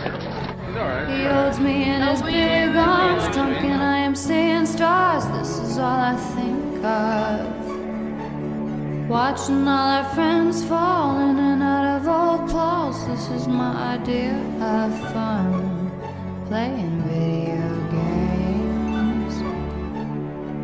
He 1.08 1.24
holds 1.24 1.60
me 1.60 1.84
in 1.84 2.02
his 2.02 2.20
big 2.22 2.74
arms, 2.74 3.32
drunk, 3.32 3.62
and 3.62 3.80
I 3.80 3.98
am 3.98 4.16
seeing 4.16 4.66
stars. 4.66 5.24
This 5.28 5.58
is 5.58 5.78
all 5.78 6.00
I 6.00 6.16
think 6.16 6.84
of. 6.84 7.66
Watching 9.08 9.68
all 9.68 9.88
our 9.98 10.04
friends 10.14 10.64
fall 10.64 11.20
in 11.20 11.38
and 11.38 11.62
out 11.62 12.00
of 12.00 12.08
old 12.08 12.50
clothes. 12.50 13.06
This 13.06 13.28
is 13.40 13.46
my 13.46 13.94
idea 13.94 14.34
of 14.60 15.12
fun. 15.12 15.92
Playing 16.48 17.02
video 17.02 17.35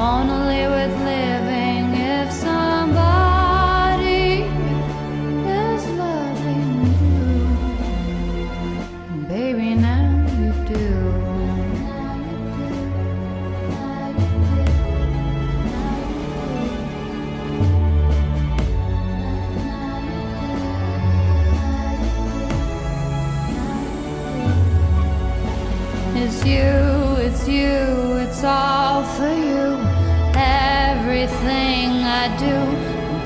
on 0.00 0.30
a 0.30 0.39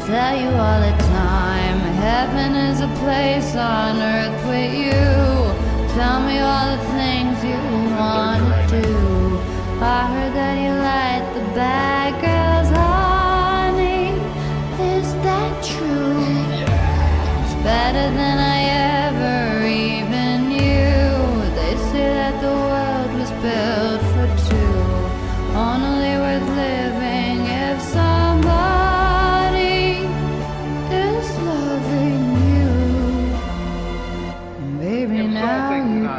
tell 0.07 0.37
you 0.37 0.49
all 0.49 0.81
the 0.81 0.97
time. 1.05 1.79
Heaven 2.05 2.55
is 2.55 2.81
a 2.81 2.89
place 3.03 3.57
on 3.57 3.97
earth 3.97 4.41
with 4.47 4.75
you. 4.75 5.05
Tell 5.97 6.21
me 6.21 6.41
all 6.41 6.77
the 6.77 6.83
things 6.99 7.43
you 7.43 7.61
wanna 7.97 8.67
do. 8.69 9.41
I 9.81 10.01
heard 10.13 10.35
that 10.35 10.57
you 10.65 10.73
like 10.93 11.25
the 11.33 11.45
bad 11.55 12.11
girls, 12.21 12.69
honey. 12.77 14.13
Is 14.93 15.09
that 15.25 15.53
true? 15.65 16.21
It's 17.43 17.55
better 17.63 18.07
than 18.19 18.37
I 18.39 18.64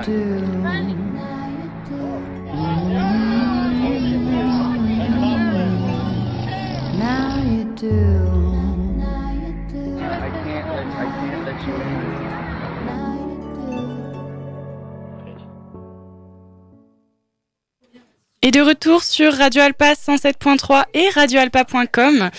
Et 0.07 0.11
de 18.51 18.61
retour 18.61 19.03
sur 19.03 19.33
Radio 19.33 19.63
Alpa 19.63 19.93
107.3 19.93 20.83
et 20.93 21.09
radioalpa.com. 21.09 22.29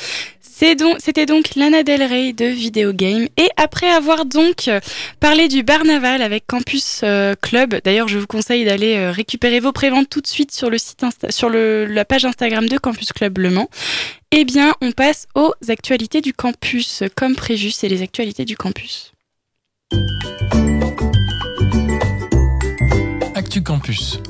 C'est 0.59 0.75
donc, 0.75 0.97
c'était 1.01 1.27
donc 1.27 1.55
Lana 1.55 1.83
Del 1.83 2.03
Rey 2.03 2.33
de 2.33 2.47
Video 2.47 2.95
Game. 2.95 3.29
Et 3.37 3.49
après 3.59 3.91
avoir 3.91 4.25
donc 4.25 4.69
euh, 4.69 4.81
parlé 5.21 5.49
du 5.49 5.63
Barnaval 5.63 6.23
avec 6.23 6.47
Campus 6.47 7.03
euh, 7.03 7.35
Club, 7.43 7.75
d'ailleurs 7.85 8.09
je 8.09 8.17
vous 8.17 8.27
conseille 8.27 8.65
d'aller 8.65 8.97
euh, 8.97 9.11
récupérer 9.11 9.61
vos 9.61 9.73
préventes 9.73 10.09
tout 10.09 10.23
de 10.23 10.27
suite 10.27 10.53
sur 10.55 10.71
la 10.71 12.05
page 12.07 12.25
Instagram 12.25 12.71
de 12.71 12.79
Campus 12.79 13.13
Club 13.13 13.37
Le 13.37 13.51
Mans. 13.51 13.69
Eh 14.31 14.47
bien, 14.47 14.73
on 14.81 14.93
passe 14.93 15.27
aux 15.35 15.53
actualités 15.69 16.23
du 16.23 16.33
campus. 16.33 17.03
Comme 17.17 17.37
prévu, 17.37 17.71
c'est 17.71 17.89
les 17.89 18.01
actualités 18.01 18.47
du 18.47 18.57
campus. 18.57 19.13
Actu 23.35 23.63
Campus. 23.63 24.21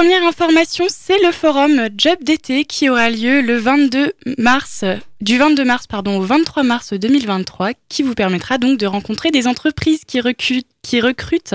Première 0.00 0.24
information, 0.24 0.86
c'est 0.88 1.22
le 1.22 1.30
forum 1.30 1.90
Job 1.94 2.16
d'été 2.22 2.64
qui 2.64 2.88
aura 2.88 3.10
lieu 3.10 3.42
le 3.42 3.58
22 3.58 4.14
mars, 4.38 4.82
du 5.20 5.36
22 5.36 5.62
mars 5.62 5.86
pardon, 5.86 6.16
au 6.16 6.22
23 6.22 6.62
mars 6.62 6.94
2023, 6.94 7.72
qui 7.90 8.02
vous 8.02 8.14
permettra 8.14 8.56
donc 8.56 8.78
de 8.78 8.86
rencontrer 8.86 9.30
des 9.30 9.46
entreprises 9.46 10.06
qui 10.06 10.22
recrutent, 10.22 10.66
qui 10.80 11.02
recrutent 11.02 11.54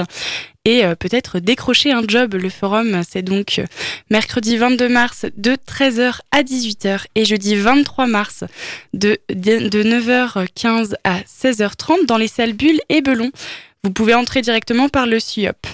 et 0.64 0.86
euh, 0.86 0.94
peut-être 0.94 1.40
décrocher 1.40 1.92
un 1.92 2.04
job. 2.08 2.36
Le 2.36 2.50
forum, 2.50 3.02
c'est 3.10 3.24
donc 3.24 3.60
mercredi 4.12 4.58
22 4.58 4.90
mars 4.90 5.26
de 5.36 5.54
13h 5.54 6.20
à 6.30 6.44
18h 6.44 7.06
et 7.16 7.26
jeudi 7.26 7.56
23 7.56 8.06
mars 8.06 8.44
de, 8.94 9.18
de, 9.30 9.70
de 9.70 9.82
9h15 9.82 10.94
à 11.04 11.22
16h30 11.22 12.06
dans 12.06 12.18
les 12.18 12.28
salles 12.28 12.54
Bulles 12.54 12.82
et 12.90 13.02
Belon. 13.02 13.32
Vous 13.84 13.90
pouvez 13.90 14.14
entrer 14.14 14.44
directement 14.44 14.88
par 14.88 15.08
le 15.08 15.20
SUOP. 15.20 15.66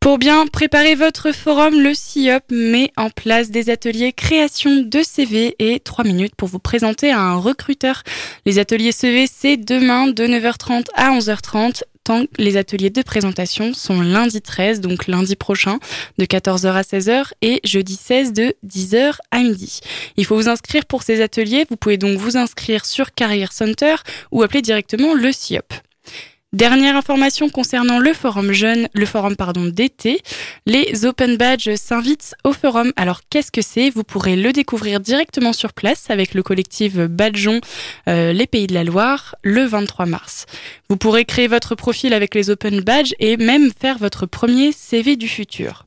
Pour 0.00 0.16
bien 0.16 0.46
préparer 0.46 0.94
votre 0.94 1.30
forum, 1.30 1.78
le 1.78 1.92
CIOP 1.92 2.40
met 2.50 2.90
en 2.96 3.10
place 3.10 3.50
des 3.50 3.68
ateliers 3.68 4.14
création 4.14 4.76
de 4.76 5.02
CV 5.02 5.54
et 5.58 5.78
3 5.78 6.04
minutes 6.04 6.34
pour 6.34 6.48
vous 6.48 6.58
présenter 6.58 7.10
à 7.10 7.20
un 7.20 7.36
recruteur. 7.36 8.02
Les 8.46 8.58
ateliers 8.58 8.92
CV, 8.92 9.26
c'est 9.30 9.58
demain 9.58 10.06
de 10.06 10.24
9h30 10.24 10.86
à 10.94 11.10
11h30 11.10 11.82
tant 12.02 12.24
que 12.24 12.30
les 12.38 12.56
ateliers 12.56 12.88
de 12.88 13.02
présentation 13.02 13.74
sont 13.74 14.00
lundi 14.00 14.40
13, 14.40 14.80
donc 14.80 15.06
lundi 15.06 15.36
prochain, 15.36 15.78
de 16.16 16.24
14h 16.24 16.68
à 16.68 16.80
16h 16.80 17.32
et 17.42 17.60
jeudi 17.62 17.94
16 17.94 18.32
de 18.32 18.54
10h 18.66 19.16
à 19.30 19.40
midi. 19.40 19.80
Il 20.16 20.24
faut 20.24 20.34
vous 20.34 20.48
inscrire 20.48 20.86
pour 20.86 21.02
ces 21.02 21.20
ateliers. 21.20 21.66
Vous 21.68 21.76
pouvez 21.76 21.98
donc 21.98 22.16
vous 22.16 22.38
inscrire 22.38 22.86
sur 22.86 23.12
Career 23.12 23.52
Center 23.52 23.96
ou 24.32 24.42
appeler 24.42 24.62
directement 24.62 25.12
le 25.12 25.30
CIOP. 25.30 25.74
Dernière 26.52 26.96
information 26.96 27.48
concernant 27.48 28.00
le 28.00 28.12
forum 28.12 28.50
jeune, 28.50 28.88
le 28.92 29.06
forum 29.06 29.36
pardon 29.36 29.66
d'été, 29.66 30.20
les 30.66 31.06
Open 31.06 31.36
Badges 31.36 31.76
s'invitent 31.76 32.34
au 32.42 32.52
forum. 32.52 32.92
Alors 32.96 33.20
qu'est-ce 33.30 33.52
que 33.52 33.62
c'est? 33.62 33.88
Vous 33.88 34.02
pourrez 34.02 34.34
le 34.34 34.52
découvrir 34.52 34.98
directement 34.98 35.52
sur 35.52 35.72
place 35.72 36.10
avec 36.10 36.34
le 36.34 36.42
collectif 36.42 36.96
Badgeon 36.96 37.60
euh, 38.08 38.32
Les 38.32 38.48
Pays 38.48 38.66
de 38.66 38.74
la 38.74 38.82
Loire 38.82 39.36
le 39.44 39.64
23 39.64 40.06
mars. 40.06 40.46
Vous 40.88 40.96
pourrez 40.96 41.24
créer 41.24 41.46
votre 41.46 41.76
profil 41.76 42.12
avec 42.12 42.34
les 42.34 42.50
Open 42.50 42.80
Badges 42.80 43.14
et 43.20 43.36
même 43.36 43.70
faire 43.70 43.98
votre 43.98 44.26
premier 44.26 44.72
CV 44.72 45.14
du 45.14 45.28
futur. 45.28 45.86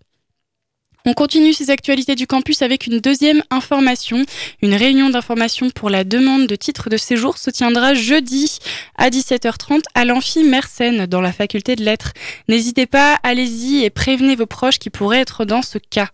On 1.05 1.13
continue 1.13 1.51
ces 1.51 1.69
actualités 1.69 2.15
du 2.15 2.27
campus 2.27 2.61
avec 2.61 2.87
une 2.87 2.99
deuxième 2.99 3.43
information. 3.49 4.23
Une 4.61 4.73
réunion 4.73 5.09
d'information 5.09 5.69
pour 5.69 5.89
la 5.89 6.05
demande 6.05 6.47
de 6.47 6.55
titre 6.55 6.89
de 6.89 6.95
séjour 6.95 7.37
se 7.37 7.49
tiendra 7.49 7.93
jeudi 7.93 8.59
à 8.97 9.09
17h30 9.09 9.81
à 9.95 10.05
l'amphi 10.05 10.45
Mersenne 10.45 11.05
dans 11.05 11.19
la 11.19 11.33
faculté 11.33 11.75
de 11.75 11.83
lettres. 11.83 12.13
N'hésitez 12.47 12.85
pas, 12.85 13.19
allez-y 13.21 13.83
et 13.83 13.89
prévenez 13.89 14.37
vos 14.37 14.45
proches 14.45 14.79
qui 14.79 14.89
pourraient 14.89 15.19
être 15.19 15.43
dans 15.43 15.61
ce 15.61 15.77
cas. 15.77 16.07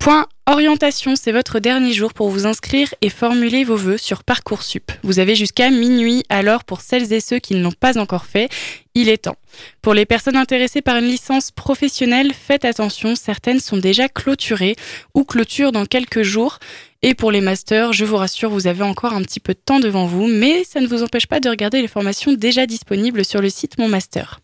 Point 0.00 0.26
orientation, 0.46 1.14
c'est 1.14 1.30
votre 1.30 1.58
dernier 1.60 1.92
jour 1.92 2.14
pour 2.14 2.30
vous 2.30 2.46
inscrire 2.46 2.88
et 3.02 3.10
formuler 3.10 3.64
vos 3.64 3.76
vœux 3.76 3.98
sur 3.98 4.24
Parcoursup. 4.24 4.90
Vous 5.02 5.18
avez 5.18 5.34
jusqu'à 5.34 5.68
minuit, 5.68 6.24
alors 6.30 6.64
pour 6.64 6.80
celles 6.80 7.12
et 7.12 7.20
ceux 7.20 7.38
qui 7.38 7.54
ne 7.54 7.62
l'ont 7.62 7.70
pas 7.70 7.98
encore 7.98 8.24
fait, 8.24 8.48
il 8.94 9.10
est 9.10 9.24
temps. 9.24 9.36
Pour 9.82 9.92
les 9.92 10.06
personnes 10.06 10.38
intéressées 10.38 10.80
par 10.80 10.96
une 10.96 11.04
licence 11.04 11.50
professionnelle, 11.50 12.32
faites 12.32 12.64
attention, 12.64 13.14
certaines 13.14 13.60
sont 13.60 13.76
déjà 13.76 14.08
clôturées 14.08 14.74
ou 15.12 15.24
clôturent 15.24 15.70
dans 15.70 15.84
quelques 15.84 16.22
jours. 16.22 16.60
Et 17.02 17.14
pour 17.14 17.30
les 17.30 17.42
masters, 17.42 17.92
je 17.92 18.06
vous 18.06 18.16
rassure, 18.16 18.48
vous 18.48 18.66
avez 18.66 18.82
encore 18.82 19.12
un 19.12 19.22
petit 19.22 19.40
peu 19.40 19.52
de 19.52 19.60
temps 19.62 19.80
devant 19.80 20.06
vous, 20.06 20.26
mais 20.26 20.64
ça 20.64 20.80
ne 20.80 20.86
vous 20.86 21.02
empêche 21.02 21.26
pas 21.26 21.40
de 21.40 21.50
regarder 21.50 21.82
les 21.82 21.88
formations 21.88 22.32
déjà 22.32 22.64
disponibles 22.64 23.22
sur 23.22 23.42
le 23.42 23.50
site 23.50 23.76
Mon 23.76 23.88
Master. 23.88 24.40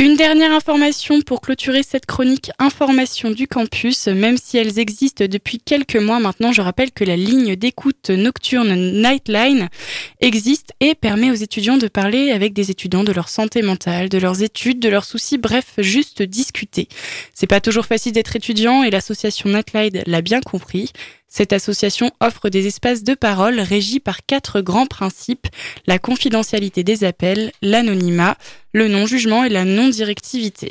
Une 0.00 0.16
dernière 0.16 0.52
information 0.52 1.20
pour 1.20 1.42
clôturer 1.42 1.82
cette 1.82 2.06
chronique 2.06 2.50
information 2.58 3.30
du 3.30 3.46
campus, 3.46 4.06
même 4.06 4.38
si 4.38 4.56
elles 4.56 4.78
existent 4.78 5.26
depuis 5.28 5.58
quelques 5.58 5.96
mois 5.96 6.20
maintenant, 6.20 6.52
je 6.52 6.62
rappelle 6.62 6.90
que 6.90 7.04
la 7.04 7.16
ligne 7.16 7.54
d'écoute 7.54 8.08
nocturne 8.08 8.74
Nightline 8.74 9.68
existe 10.22 10.72
et 10.80 10.94
permet 10.94 11.30
aux 11.30 11.34
étudiants 11.34 11.76
de 11.76 11.86
parler 11.86 12.30
avec 12.30 12.54
des 12.54 12.70
étudiants 12.70 13.04
de 13.04 13.12
leur 13.12 13.28
santé 13.28 13.60
mentale, 13.60 14.08
de 14.08 14.16
leurs 14.16 14.42
études, 14.42 14.80
de 14.80 14.88
leurs 14.88 15.04
soucis, 15.04 15.36
bref, 15.36 15.74
juste 15.76 16.22
discuter. 16.22 16.88
C'est 17.34 17.46
pas 17.46 17.60
toujours 17.60 17.84
facile 17.84 18.12
d'être 18.12 18.34
étudiant 18.34 18.82
et 18.82 18.90
l'association 18.90 19.50
Nightline 19.50 20.02
l'a 20.06 20.22
bien 20.22 20.40
compris. 20.40 20.92
Cette 21.32 21.52
association 21.52 22.10
offre 22.18 22.48
des 22.48 22.66
espaces 22.66 23.04
de 23.04 23.14
parole 23.14 23.60
régis 23.60 24.00
par 24.00 24.26
quatre 24.26 24.60
grands 24.60 24.86
principes, 24.86 25.46
la 25.86 26.00
confidentialité 26.00 26.82
des 26.82 27.04
appels, 27.04 27.52
l'anonymat, 27.62 28.36
le 28.72 28.88
non-jugement 28.88 29.44
et 29.44 29.48
la 29.48 29.64
non-directivité. 29.64 30.70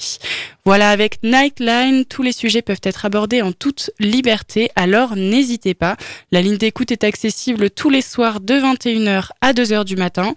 Voilà, 0.65 0.89
avec 0.89 1.23
Nightline, 1.23 2.03
tous 2.03 2.23
les 2.23 2.33
sujets 2.33 2.61
peuvent 2.61 2.81
être 2.83 3.05
abordés 3.05 3.41
en 3.41 3.53
toute 3.53 3.91
liberté, 3.99 4.69
alors 4.75 5.15
n'hésitez 5.15 5.73
pas. 5.73 5.95
La 6.33 6.41
ligne 6.41 6.57
d'écoute 6.57 6.91
est 6.91 7.05
accessible 7.05 7.69
tous 7.69 7.89
les 7.89 8.01
soirs 8.01 8.41
de 8.41 8.55
21h 8.55 9.29
à 9.39 9.53
2h 9.53 9.85
du 9.85 9.95
matin. 9.95 10.35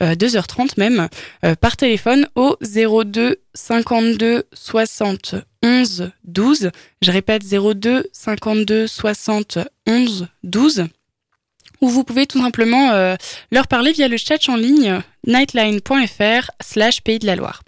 2h30 0.00 0.72
même, 0.76 1.08
euh, 1.42 1.54
par 1.54 1.78
téléphone 1.78 2.28
au 2.34 2.56
02 2.60 3.40
52 3.56 4.44
60 4.52 5.34
11 5.64 6.12
12. 6.24 6.70
Je 7.02 7.10
répète 7.10 7.42
02 7.44 8.06
52 8.12 8.86
60 8.86 9.58
11 9.88 10.28
12 10.44 10.86
ou 11.80 11.88
vous 11.88 12.04
pouvez 12.04 12.26
tout 12.26 12.40
simplement 12.40 12.92
euh, 12.92 13.16
leur 13.50 13.68
parler 13.68 13.92
via 13.92 14.08
le 14.08 14.16
chat 14.16 14.48
en 14.48 14.56
ligne 14.56 15.00
nightline.fr 15.26 16.50
slash 16.62 17.02
pays 17.02 17.18
de 17.18 17.26
la 17.26 17.36
Loire. 17.36 17.62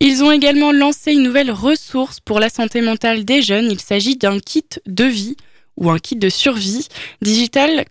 Ils 0.00 0.24
ont 0.24 0.32
également 0.32 0.72
lancé 0.72 1.12
une 1.12 1.22
nouvelle 1.22 1.50
ressource 1.50 2.18
pour 2.20 2.40
la 2.40 2.48
santé 2.48 2.80
mentale 2.80 3.24
des 3.24 3.40
jeunes. 3.40 3.70
Il 3.70 3.80
s'agit 3.80 4.16
d'un 4.16 4.40
kit 4.40 4.66
de 4.86 5.04
vie 5.04 5.36
ou 5.76 5.90
un 5.90 5.98
kit 5.98 6.16
de 6.16 6.28
survie 6.28 6.86
digital, 7.20 7.84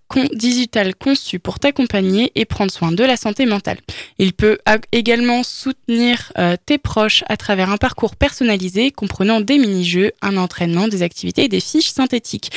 conçu 0.99 1.39
pour 1.39 1.59
t'accompagner 1.59 2.31
et 2.35 2.45
prendre 2.45 2.71
soin 2.71 2.91
de 2.91 3.03
la 3.03 3.17
santé 3.17 3.45
mentale. 3.45 3.79
Il 4.17 4.33
peut 4.33 4.59
également 4.91 5.43
soutenir 5.43 6.31
euh, 6.37 6.55
tes 6.65 6.77
proches 6.77 7.23
à 7.27 7.37
travers 7.37 7.69
un 7.69 7.77
parcours 7.77 8.15
personnalisé 8.15 8.91
comprenant 8.91 9.41
des 9.41 9.57
mini-jeux, 9.57 10.11
un 10.21 10.37
entraînement, 10.37 10.87
des 10.87 11.01
activités 11.01 11.45
et 11.45 11.49
des 11.49 11.59
fiches 11.59 11.89
synthétiques. 11.89 12.51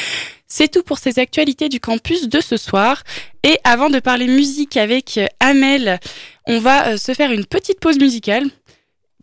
C'est 0.47 0.69
tout 0.69 0.83
pour 0.83 0.99
ces 0.99 1.19
actualités 1.19 1.69
du 1.69 1.81
campus 1.81 2.29
de 2.29 2.41
ce 2.41 2.57
soir. 2.57 3.03
Et 3.43 3.59
avant 3.65 3.91
de 3.91 3.99
parler 3.99 4.27
musique 4.27 4.77
avec 4.77 5.19
euh, 5.19 5.27
Amel, 5.41 5.99
on 6.47 6.61
va 6.61 6.89
euh, 6.89 6.97
se 6.97 7.13
faire 7.13 7.33
une 7.33 7.45
petite 7.45 7.81
pause 7.81 7.99
musicale 7.99 8.45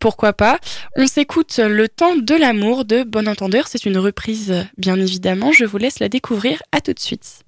pourquoi 0.02 0.34
pas. 0.34 0.60
On 0.98 1.08
s'écoute 1.08 1.60
Le 1.60 1.88
temps 1.88 2.16
de 2.16 2.36
l'amour 2.36 2.86
de 2.86 3.04
Bon 3.04 3.30
Entendeur. 3.30 3.68
C'est 3.68 3.86
une 3.86 4.00
reprise, 4.00 4.54
bien 4.78 5.00
évidemment. 5.00 5.52
Je 5.52 5.64
vous 5.64 5.78
laisse 5.78 6.00
la 6.00 6.10
découvrir. 6.10 6.62
À 6.72 6.82
tout 6.82 6.92
de 6.92 7.00
suite. 7.00 7.44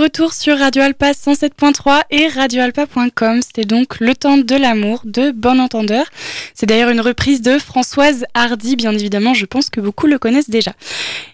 Retour 0.00 0.32
sur 0.32 0.58
Radio 0.58 0.82
Alpa 0.82 1.12
107.3 1.12 2.04
et 2.10 2.28
radioalpa.com, 2.28 3.42
c'était 3.42 3.66
donc 3.66 4.00
Le 4.00 4.14
temps 4.14 4.38
de 4.38 4.56
l'amour 4.56 5.02
de 5.04 5.30
Bon 5.30 5.60
Entendeur. 5.60 6.06
C'est 6.54 6.64
d'ailleurs 6.64 6.88
une 6.88 7.02
reprise 7.02 7.42
de 7.42 7.58
Françoise 7.58 8.24
Hardy, 8.32 8.76
bien 8.76 8.92
évidemment, 8.92 9.34
je 9.34 9.44
pense 9.44 9.68
que 9.68 9.80
beaucoup 9.80 10.06
le 10.06 10.18
connaissent 10.18 10.48
déjà. 10.48 10.72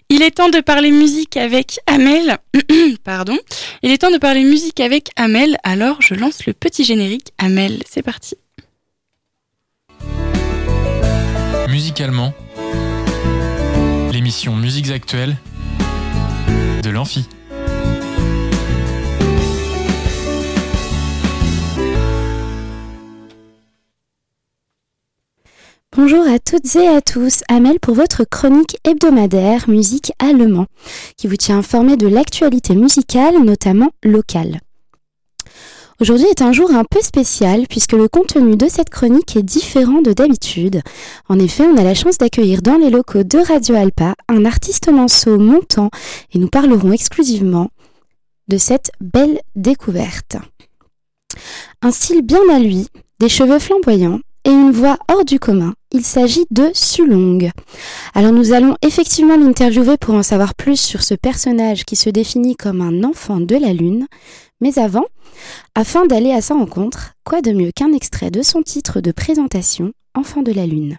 Il 0.09 0.21
est 0.21 0.31
temps 0.31 0.49
de 0.49 0.59
parler 0.59 0.91
musique 0.91 1.37
avec 1.37 1.79
Amel. 1.87 2.39
Pardon. 3.05 3.37
Il 3.83 3.91
est 3.91 3.99
temps 3.99 4.11
de 4.11 4.17
parler 4.17 4.43
musique 4.43 4.81
avec 4.81 5.11
Amel, 5.15 5.57
alors 5.63 6.01
je 6.01 6.13
lance 6.13 6.45
le 6.45 6.51
petit 6.51 6.83
générique. 6.83 7.31
Amel, 7.37 7.83
c'est 7.89 8.03
parti. 8.03 8.35
Musicalement, 11.69 12.33
l'émission 14.11 14.55
Musiques 14.55 14.91
Actuelles 14.91 15.37
de 16.83 16.89
l'Amphi. 16.89 17.27
Bonjour 25.97 26.27
à 26.27 26.37
toutes 26.37 26.75
et 26.75 26.87
à 26.87 27.01
tous, 27.01 27.41
Amel 27.47 27.79
pour 27.79 27.95
votre 27.95 28.23
chronique 28.23 28.77
hebdomadaire 28.83 29.67
Musique 29.67 30.11
Allemand, 30.19 30.67
qui 31.17 31.25
vous 31.25 31.37
tient 31.37 31.57
informé 31.57 31.97
de 31.97 32.05
l'actualité 32.05 32.75
musicale, 32.75 33.43
notamment 33.43 33.89
locale. 34.03 34.59
Aujourd'hui 35.99 36.27
est 36.27 36.43
un 36.43 36.51
jour 36.51 36.69
un 36.69 36.83
peu 36.83 37.01
spécial 37.01 37.65
puisque 37.67 37.93
le 37.93 38.07
contenu 38.07 38.55
de 38.55 38.67
cette 38.69 38.91
chronique 38.91 39.35
est 39.37 39.41
différent 39.41 40.03
de 40.03 40.13
d'habitude. 40.13 40.83
En 41.29 41.39
effet, 41.39 41.63
on 41.63 41.77
a 41.77 41.83
la 41.83 41.95
chance 41.95 42.19
d'accueillir 42.19 42.61
dans 42.61 42.77
les 42.77 42.91
locaux 42.91 43.23
de 43.23 43.39
Radio 43.39 43.73
Alpa 43.73 44.13
un 44.29 44.45
artiste 44.45 44.91
manceau 44.91 45.39
montant 45.39 45.89
et 46.31 46.37
nous 46.37 46.47
parlerons 46.47 46.91
exclusivement 46.91 47.71
de 48.49 48.59
cette 48.59 48.91
belle 49.01 49.41
découverte. 49.55 50.37
Un 51.81 51.89
style 51.89 52.21
bien 52.21 52.47
à 52.53 52.59
lui, 52.59 52.85
des 53.19 53.29
cheveux 53.29 53.57
flamboyants 53.57 54.19
et 54.47 54.51
une 54.51 54.71
voix 54.71 54.97
hors 55.09 55.25
du 55.25 55.39
commun. 55.39 55.73
Il 55.91 56.03
s'agit 56.03 56.45
de 56.51 56.69
Sulong. 56.73 57.51
Alors 58.13 58.31
nous 58.31 58.53
allons 58.53 58.75
effectivement 58.81 59.37
l'interviewer 59.37 59.97
pour 59.97 60.15
en 60.15 60.23
savoir 60.23 60.55
plus 60.55 60.79
sur 60.79 61.03
ce 61.03 61.13
personnage 61.13 61.83
qui 61.83 61.97
se 61.97 62.09
définit 62.09 62.55
comme 62.55 62.81
un 62.81 63.03
enfant 63.03 63.39
de 63.41 63.55
la 63.55 63.73
Lune. 63.73 64.07
Mais 64.61 64.79
avant, 64.79 65.05
afin 65.75 66.05
d'aller 66.05 66.31
à 66.31 66.41
sa 66.41 66.55
rencontre, 66.55 67.13
quoi 67.25 67.41
de 67.41 67.51
mieux 67.51 67.71
qu'un 67.75 67.93
extrait 67.93 68.31
de 68.31 68.41
son 68.41 68.61
titre 68.61 69.01
de 69.01 69.11
présentation, 69.11 69.91
Enfant 70.15 70.41
de 70.41 70.51
la 70.51 70.65
Lune? 70.65 70.97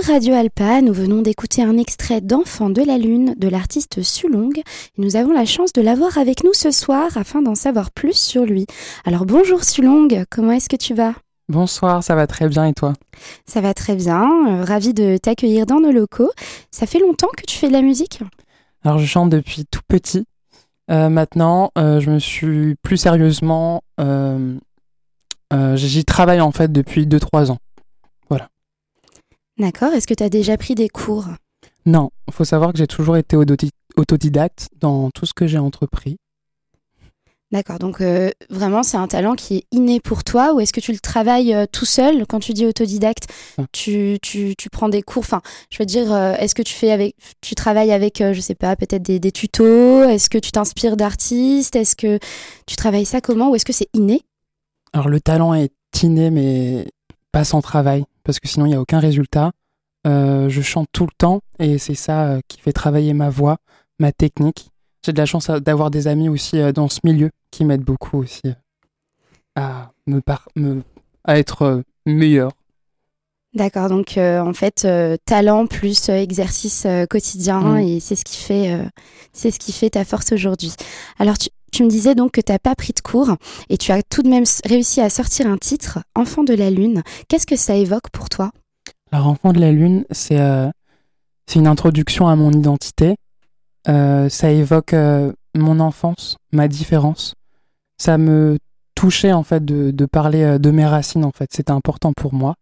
Sur 0.00 0.12
Radio 0.12 0.34
Alpa, 0.34 0.80
nous 0.82 0.92
venons 0.92 1.22
d'écouter 1.22 1.62
un 1.62 1.76
extrait 1.78 2.20
d'Enfant 2.20 2.68
de 2.70 2.82
la 2.82 2.98
Lune 2.98 3.34
de 3.36 3.48
l'artiste 3.48 4.02
Sulong 4.02 4.50
et 4.56 4.62
nous 4.98 5.16
avons 5.16 5.32
la 5.32 5.44
chance 5.44 5.72
de 5.72 5.80
l'avoir 5.80 6.18
avec 6.18 6.44
nous 6.44 6.52
ce 6.52 6.70
soir 6.70 7.16
afin 7.16 7.42
d'en 7.42 7.54
savoir 7.54 7.90
plus 7.90 8.16
sur 8.16 8.44
lui. 8.44 8.66
Alors 9.04 9.24
bonjour 9.24 9.64
Sulong, 9.64 10.24
comment 10.30 10.52
est-ce 10.52 10.68
que 10.68 10.76
tu 10.76 10.94
vas? 10.94 11.14
Bonsoir, 11.48 12.02
ça 12.04 12.14
va 12.14 12.26
très 12.26 12.48
bien 12.48 12.66
et 12.66 12.74
toi? 12.74 12.92
Ça 13.46 13.60
va 13.60 13.72
très 13.72 13.96
bien, 13.96 14.28
euh, 14.48 14.64
ravi 14.64 14.92
de 14.94 15.16
t'accueillir 15.16 15.64
dans 15.66 15.80
nos 15.80 15.92
locaux. 15.92 16.30
Ça 16.70 16.86
fait 16.86 17.00
longtemps 17.00 17.30
que 17.36 17.44
tu 17.46 17.56
fais 17.56 17.68
de 17.68 17.72
la 17.72 17.82
musique? 17.82 18.20
Alors 18.84 18.98
je 18.98 19.06
chante 19.06 19.30
depuis 19.30 19.64
tout 19.64 19.82
petit. 19.88 20.24
Euh, 20.90 21.08
maintenant, 21.08 21.70
euh, 21.78 22.00
je 22.00 22.10
me 22.10 22.18
suis 22.18 22.76
plus 22.82 22.98
sérieusement... 22.98 23.82
euh, 24.00 24.56
J'y 25.74 26.04
travaille 26.04 26.42
en 26.42 26.52
fait 26.52 26.70
depuis 26.70 27.06
2-3 27.06 27.50
ans. 27.50 27.58
D'accord, 29.58 29.92
est-ce 29.92 30.06
que 30.06 30.14
tu 30.14 30.22
as 30.22 30.28
déjà 30.28 30.56
pris 30.56 30.74
des 30.74 30.88
cours? 30.88 31.26
Non, 31.84 32.10
il 32.28 32.34
faut 32.34 32.44
savoir 32.44 32.72
que 32.72 32.78
j'ai 32.78 32.86
toujours 32.86 33.16
été 33.16 33.36
autodi- 33.36 33.70
autodidacte 33.96 34.68
dans 34.80 35.10
tout 35.10 35.26
ce 35.26 35.34
que 35.34 35.46
j'ai 35.46 35.58
entrepris. 35.58 36.16
D'accord, 37.50 37.78
donc 37.78 38.02
euh, 38.02 38.30
vraiment 38.50 38.82
c'est 38.82 38.98
un 38.98 39.08
talent 39.08 39.34
qui 39.34 39.56
est 39.56 39.64
inné 39.72 40.00
pour 40.00 40.22
toi 40.22 40.52
ou 40.52 40.60
est-ce 40.60 40.72
que 40.74 40.80
tu 40.80 40.92
le 40.92 40.98
travailles 40.98 41.54
euh, 41.54 41.64
tout 41.70 41.86
seul 41.86 42.26
quand 42.26 42.40
tu 42.40 42.52
dis 42.52 42.66
autodidacte? 42.66 43.24
Ah. 43.56 43.62
tu, 43.72 44.18
tu, 44.20 44.54
tu 44.56 44.68
prends 44.68 44.90
des 44.90 45.00
cours, 45.00 45.22
enfin 45.22 45.40
je 45.70 45.78
veux 45.78 45.86
dire, 45.86 46.12
euh, 46.12 46.34
est-ce 46.34 46.54
que 46.54 46.60
tu 46.60 46.74
fais 46.74 46.90
avec, 46.90 47.16
tu 47.40 47.54
travailles 47.54 47.90
avec, 47.90 48.18
je 48.18 48.40
sais 48.40 48.54
pas, 48.54 48.76
peut-être 48.76 49.02
des, 49.02 49.18
des 49.18 49.32
tutos, 49.32 50.02
est-ce 50.04 50.28
que 50.28 50.36
tu 50.36 50.52
t'inspires 50.52 50.98
d'artistes, 50.98 51.74
est-ce 51.74 51.96
que 51.96 52.18
tu 52.66 52.76
travailles 52.76 53.06
ça 53.06 53.22
comment 53.22 53.50
ou 53.50 53.54
est-ce 53.54 53.64
que 53.64 53.72
c'est 53.72 53.88
inné? 53.94 54.20
Alors 54.92 55.08
le 55.08 55.18
talent 55.18 55.54
est 55.54 55.72
inné 56.02 56.30
mais 56.30 56.86
pas 57.38 57.44
sans 57.44 57.60
travail 57.62 58.04
parce 58.24 58.40
que 58.40 58.48
sinon 58.48 58.66
il 58.66 58.70
n'y 58.70 58.74
a 58.74 58.80
aucun 58.80 58.98
résultat. 58.98 59.52
Euh, 60.08 60.48
je 60.48 60.60
chante 60.60 60.88
tout 60.90 61.04
le 61.04 61.12
temps 61.16 61.40
et 61.60 61.78
c'est 61.78 61.94
ça 61.94 62.24
euh, 62.26 62.40
qui 62.48 62.60
fait 62.60 62.72
travailler 62.72 63.12
ma 63.14 63.30
voix, 63.30 63.58
ma 64.00 64.10
technique. 64.10 64.70
J'ai 65.04 65.12
de 65.12 65.18
la 65.18 65.24
chance 65.26 65.48
euh, 65.48 65.60
d'avoir 65.60 65.92
des 65.92 66.08
amis 66.08 66.28
aussi 66.28 66.60
dans 66.72 66.88
ce 66.88 66.98
milieu 67.04 67.30
qui 67.52 67.64
m'aident 67.64 67.84
beaucoup 67.84 68.18
aussi 68.18 68.42
à 69.54 69.92
me, 70.08 70.20
par- 70.20 70.48
me 70.56 70.82
à 71.22 71.38
être 71.38 71.84
meilleur. 72.06 72.50
D'accord, 73.54 73.88
donc 73.88 74.18
euh, 74.18 74.40
en 74.40 74.52
fait 74.52 74.84
euh, 74.84 75.16
talent 75.24 75.68
plus 75.68 76.08
euh, 76.08 76.14
exercice 76.14 76.88
quotidien 77.08 77.60
Mm. 77.60 77.78
et 77.78 78.00
c'est 78.00 78.16
ce 78.16 78.24
qui 78.24 78.38
fait 78.38 78.76
c'est 79.32 79.52
ce 79.52 79.60
qui 79.60 79.70
fait 79.70 79.90
ta 79.90 80.04
force 80.04 80.32
aujourd'hui. 80.32 80.72
Alors 81.20 81.38
tu, 81.38 81.50
tu 81.70 81.84
me 81.84 81.88
disais 81.88 82.14
donc 82.14 82.32
que 82.32 82.40
tu 82.40 82.52
n'as 82.52 82.58
pas 82.58 82.74
pris 82.74 82.92
de 82.92 83.00
cours 83.00 83.36
et 83.68 83.76
tu 83.76 83.92
as 83.92 84.02
tout 84.02 84.22
de 84.22 84.28
même 84.28 84.44
réussi 84.64 85.00
à 85.00 85.10
sortir 85.10 85.46
un 85.46 85.56
titre, 85.56 86.00
Enfant 86.14 86.44
de 86.44 86.54
la 86.54 86.70
Lune. 86.70 87.02
Qu'est-ce 87.28 87.46
que 87.46 87.56
ça 87.56 87.74
évoque 87.74 88.10
pour 88.12 88.28
toi? 88.28 88.50
Alors, 89.12 89.28
Enfant 89.28 89.52
de 89.52 89.60
la 89.60 89.72
Lune, 89.72 90.04
c'est 90.10 90.40
euh, 90.40 90.68
une 91.54 91.66
introduction 91.66 92.28
à 92.28 92.36
mon 92.36 92.52
identité. 92.52 93.16
Euh, 93.88 94.28
ça 94.28 94.50
évoque 94.50 94.92
euh, 94.92 95.32
mon 95.54 95.80
enfance, 95.80 96.36
ma 96.52 96.68
différence. 96.68 97.34
Ça 97.96 98.18
me 98.18 98.58
touchait 98.94 99.32
en 99.32 99.42
fait 99.42 99.64
de, 99.64 99.90
de 99.90 100.06
parler 100.06 100.58
de 100.58 100.70
mes 100.70 100.84
racines 100.84 101.24
en 101.24 101.30
fait. 101.30 101.48
C'était 101.52 101.72
important 101.72 102.12
pour 102.12 102.34
moi 102.34 102.54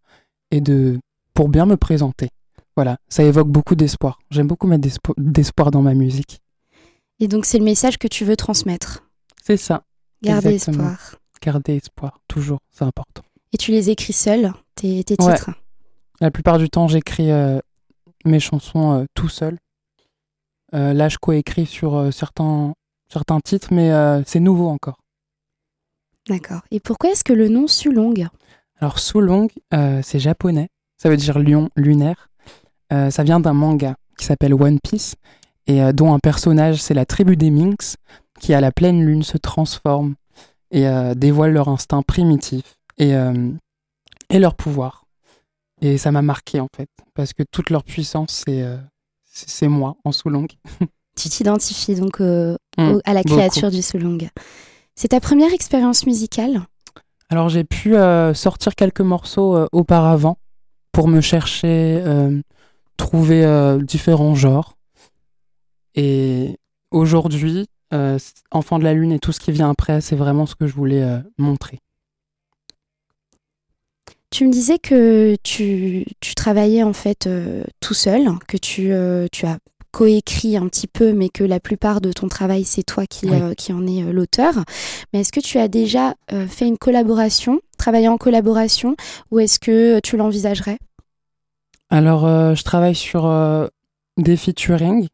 et 0.51 0.61
de 0.61 0.99
pour 1.35 1.49
bien 1.49 1.67
me 1.67 1.77
présenter. 1.77 2.29
Voilà, 2.77 2.99
ça 3.09 3.23
évoque 3.23 3.49
beaucoup 3.49 3.75
d'espoir. 3.75 4.19
J'aime 4.31 4.47
beaucoup 4.47 4.67
mettre 4.67 4.87
d'espo- 4.87 5.15
d'espoir 5.17 5.71
dans 5.71 5.83
ma 5.83 5.95
musique. 5.95 6.41
Et 7.21 7.29
donc, 7.29 7.45
c'est 7.47 7.59
le 7.59 7.65
message 7.65 7.99
que 7.99 8.09
tu 8.09 8.25
veux 8.25 8.37
transmettre. 8.37 9.05
C'est 9.43 9.57
ça, 9.57 9.85
Garder 10.23 10.55
Exactement. 10.55 10.91
espoir. 10.93 11.21
garder 11.43 11.77
espoir, 11.77 12.21
toujours, 12.29 12.59
c'est 12.73 12.85
important. 12.85 13.23
Et 13.53 13.57
tu 13.59 13.71
les 13.71 13.91
écris 13.91 14.13
seul, 14.13 14.53
tes, 14.75 15.05
tes 15.05 15.15
Ouais. 15.23 15.35
titres. 15.37 15.51
La 16.21 16.31
plupart 16.31 16.59
du 16.59 16.69
temps, 16.69 16.89
j'écris 16.89 17.31
euh, 17.31 17.61
mes 18.25 18.41
chansons 18.41 18.93
euh, 19.01 19.05
tout 19.15 19.29
seul. 19.29 19.59
Euh, 20.75 20.93
là, 20.93 21.09
je 21.09 21.19
coécris 21.19 21.67
sur 21.67 22.13
certains, 22.13 22.75
certains 23.13 23.39
titres, 23.41 23.69
mais 23.73 23.91
c'est 24.27 24.41
nouveau 24.41 24.69
encore. 24.69 24.99
D'accord. 26.29 26.63
Et 26.73 26.81
pourquoi 26.81 27.11
est-ce 27.11 27.23
que 27.23 27.33
le 27.33 27.49
nom 27.49 27.69
Sulong? 27.69 28.27
Alors, 28.81 28.99
Sulong, 28.99 29.49
c'est 30.03 30.19
japonais. 30.19 30.69
Ça 30.97 31.09
veut 31.09 31.17
dire 31.17 31.39
lion 31.39 31.69
lunaire. 31.77 32.29
Ça 32.91 33.23
vient 33.23 33.39
d'un 33.39 33.53
manga 33.53 33.95
qui 34.19 34.25
s'appelle 34.25 34.55
One 34.55 34.81
Piece 34.81 35.15
et 35.67 35.83
euh, 35.83 35.93
dont 35.93 36.13
un 36.15 36.19
personnage, 36.19 36.81
c'est 36.83 36.95
la 36.95 37.07
tribu 37.07 37.37
des 37.37 37.51
Minx, 37.51 37.97
qui 38.41 38.55
à 38.55 38.61
la 38.61 38.73
pleine 38.73 39.05
lune 39.05 39.23
se 39.23 39.37
transforme 39.39 40.15
et 40.71 40.87
euh, 40.89 41.15
dévoile 41.15 41.53
leur 41.53 41.69
instinct 41.69 42.03
primitif 42.03 42.77
et, 42.99 43.15
euh, 43.15 43.51
et 44.31 44.39
leur 44.39 44.55
pouvoir. 44.55 45.05
Et 45.83 45.99
ça 45.99 46.11
m'a 46.13 46.23
marqué 46.23 46.61
en 46.61 46.69
fait, 46.75 46.89
parce 47.15 47.33
que 47.33 47.43
toute 47.43 47.71
leur 47.71 47.85
puissance, 47.85 48.45
c'est 49.25 49.69
moi 49.69 49.97
en 50.05 50.13
Sulong. 50.13 50.47
Tu 51.17 51.31
t'identifies 51.31 51.95
donc 51.95 52.21
Mm, 52.21 52.91
au- 52.93 53.01
à 53.07 53.15
la 53.15 53.23
beaucoup. 53.23 53.37
créature 53.37 53.71
du 53.71 53.81
Sulong. 53.81 54.19
C'est 54.95 55.09
ta 55.09 55.21
première 55.21 55.53
expérience 55.55 56.05
musicale? 56.07 56.61
Alors 57.31 57.49
j'ai 57.49 57.65
pu 57.65 57.95
sortir 58.35 58.75
quelques 58.75 59.01
morceaux 59.01 59.67
auparavant 59.73 60.37
pour 60.93 61.09
me 61.09 61.23
chercher, 61.23 62.03
trouver 62.99 63.79
différents 63.83 64.35
genres. 64.35 64.76
Et 65.97 66.59
aujourd'hui, 66.91 67.69
euh, 67.93 68.19
Enfant 68.51 68.79
de 68.79 68.85
la 68.85 68.95
Lune 68.95 69.13
et 69.13 69.19
tout 69.19 69.33
ce 69.33 69.41
qui 69.41 69.53
vient 69.53 69.71
après, 69.71 70.01
c'est 70.01 70.17
vraiment 70.17 70.47
ce 70.47 70.55
que 70.55 70.67
je 70.67 70.75
voulais 70.75 71.03
euh, 71.03 71.19
montrer. 71.39 71.81
Tu 74.31 74.47
me 74.47 74.53
disais 74.53 74.79
que 74.79 75.37
tu, 75.43 76.05
tu 76.21 76.35
travaillais 76.35 76.83
en 76.83 76.93
fait 76.93 77.27
euh, 77.27 77.65
tout 77.81 77.95
seul, 77.95 78.29
que 78.49 78.57
tu, 78.57 78.93
tu 79.33 79.47
as 79.47 79.59
coécrit 79.93 80.59
un 80.59 80.69
petit 80.69 80.89
peu, 80.89 81.15
mais 81.15 81.31
que 81.31 81.43
la 81.45 81.59
plupart 81.61 82.03
de 82.03 82.13
ton 82.13 82.29
travail, 82.29 82.65
c'est 82.65 82.83
toi 82.83 83.07
qui, 83.07 83.31
Oui. 83.31 83.55
qui 83.57 83.73
en 83.73 83.81
euh, 83.87 84.13
l'auteur. 84.13 84.53
Mais 85.13 85.21
est-ce 85.21 85.33
que 85.33 85.41
tu 85.41 85.59
as 85.59 85.69
déjà 85.69 86.15
fait 86.49 86.67
une 86.67 86.77
collaboration, 86.77 87.61
travaillé 87.79 88.09
en 88.09 88.19
collaboration, 88.19 88.97
ou 89.31 89.39
est-ce 89.39 89.59
que 89.59 90.01
tu 90.01 90.17
l'envisagerais? 90.19 90.79
Alors 91.89 92.27
je 92.27 92.63
travaille 92.65 92.97
sur 92.97 93.33
des 94.19 94.37
featuring, 94.37 95.09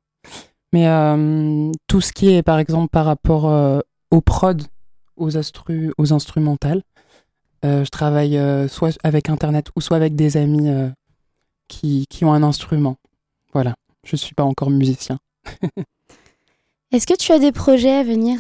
mais 0.73 0.87
euh, 0.89 1.71
tout 1.87 2.01
ce 2.01 2.13
qui 2.13 2.31
est 2.31 2.43
par 2.43 2.59
exemple 2.59 2.89
par 2.89 3.05
rapport 3.05 3.49
euh, 3.49 3.81
aux 4.11 4.21
prod, 4.21 4.63
aux, 5.17 5.31
instru- 5.31 5.93
aux 5.99 6.13
instrumentales, 6.13 6.83
euh, 7.65 7.85
je 7.85 7.91
travaille 7.91 8.39
soit 8.69 8.99
avec 9.05 9.29
Internet 9.29 9.69
ou 9.77 9.81
soit 9.81 9.97
avec 9.97 10.17
des 10.17 10.37
amis 10.37 10.71
qui, 11.69 12.07
qui 12.09 12.25
ont 12.25 12.33
un 12.33 12.43
instrument. 12.43 12.97
Voilà, 13.53 13.75
je 14.05 14.17
suis 14.17 14.35
pas 14.35 14.45
encore 14.45 14.71
musicien. 14.71 15.19
Est-ce 16.93 17.07
que 17.07 17.17
tu 17.17 17.33
as 17.33 17.39
des 17.39 17.53
projets 17.53 17.93
à 17.93 18.03
venir? 18.03 18.39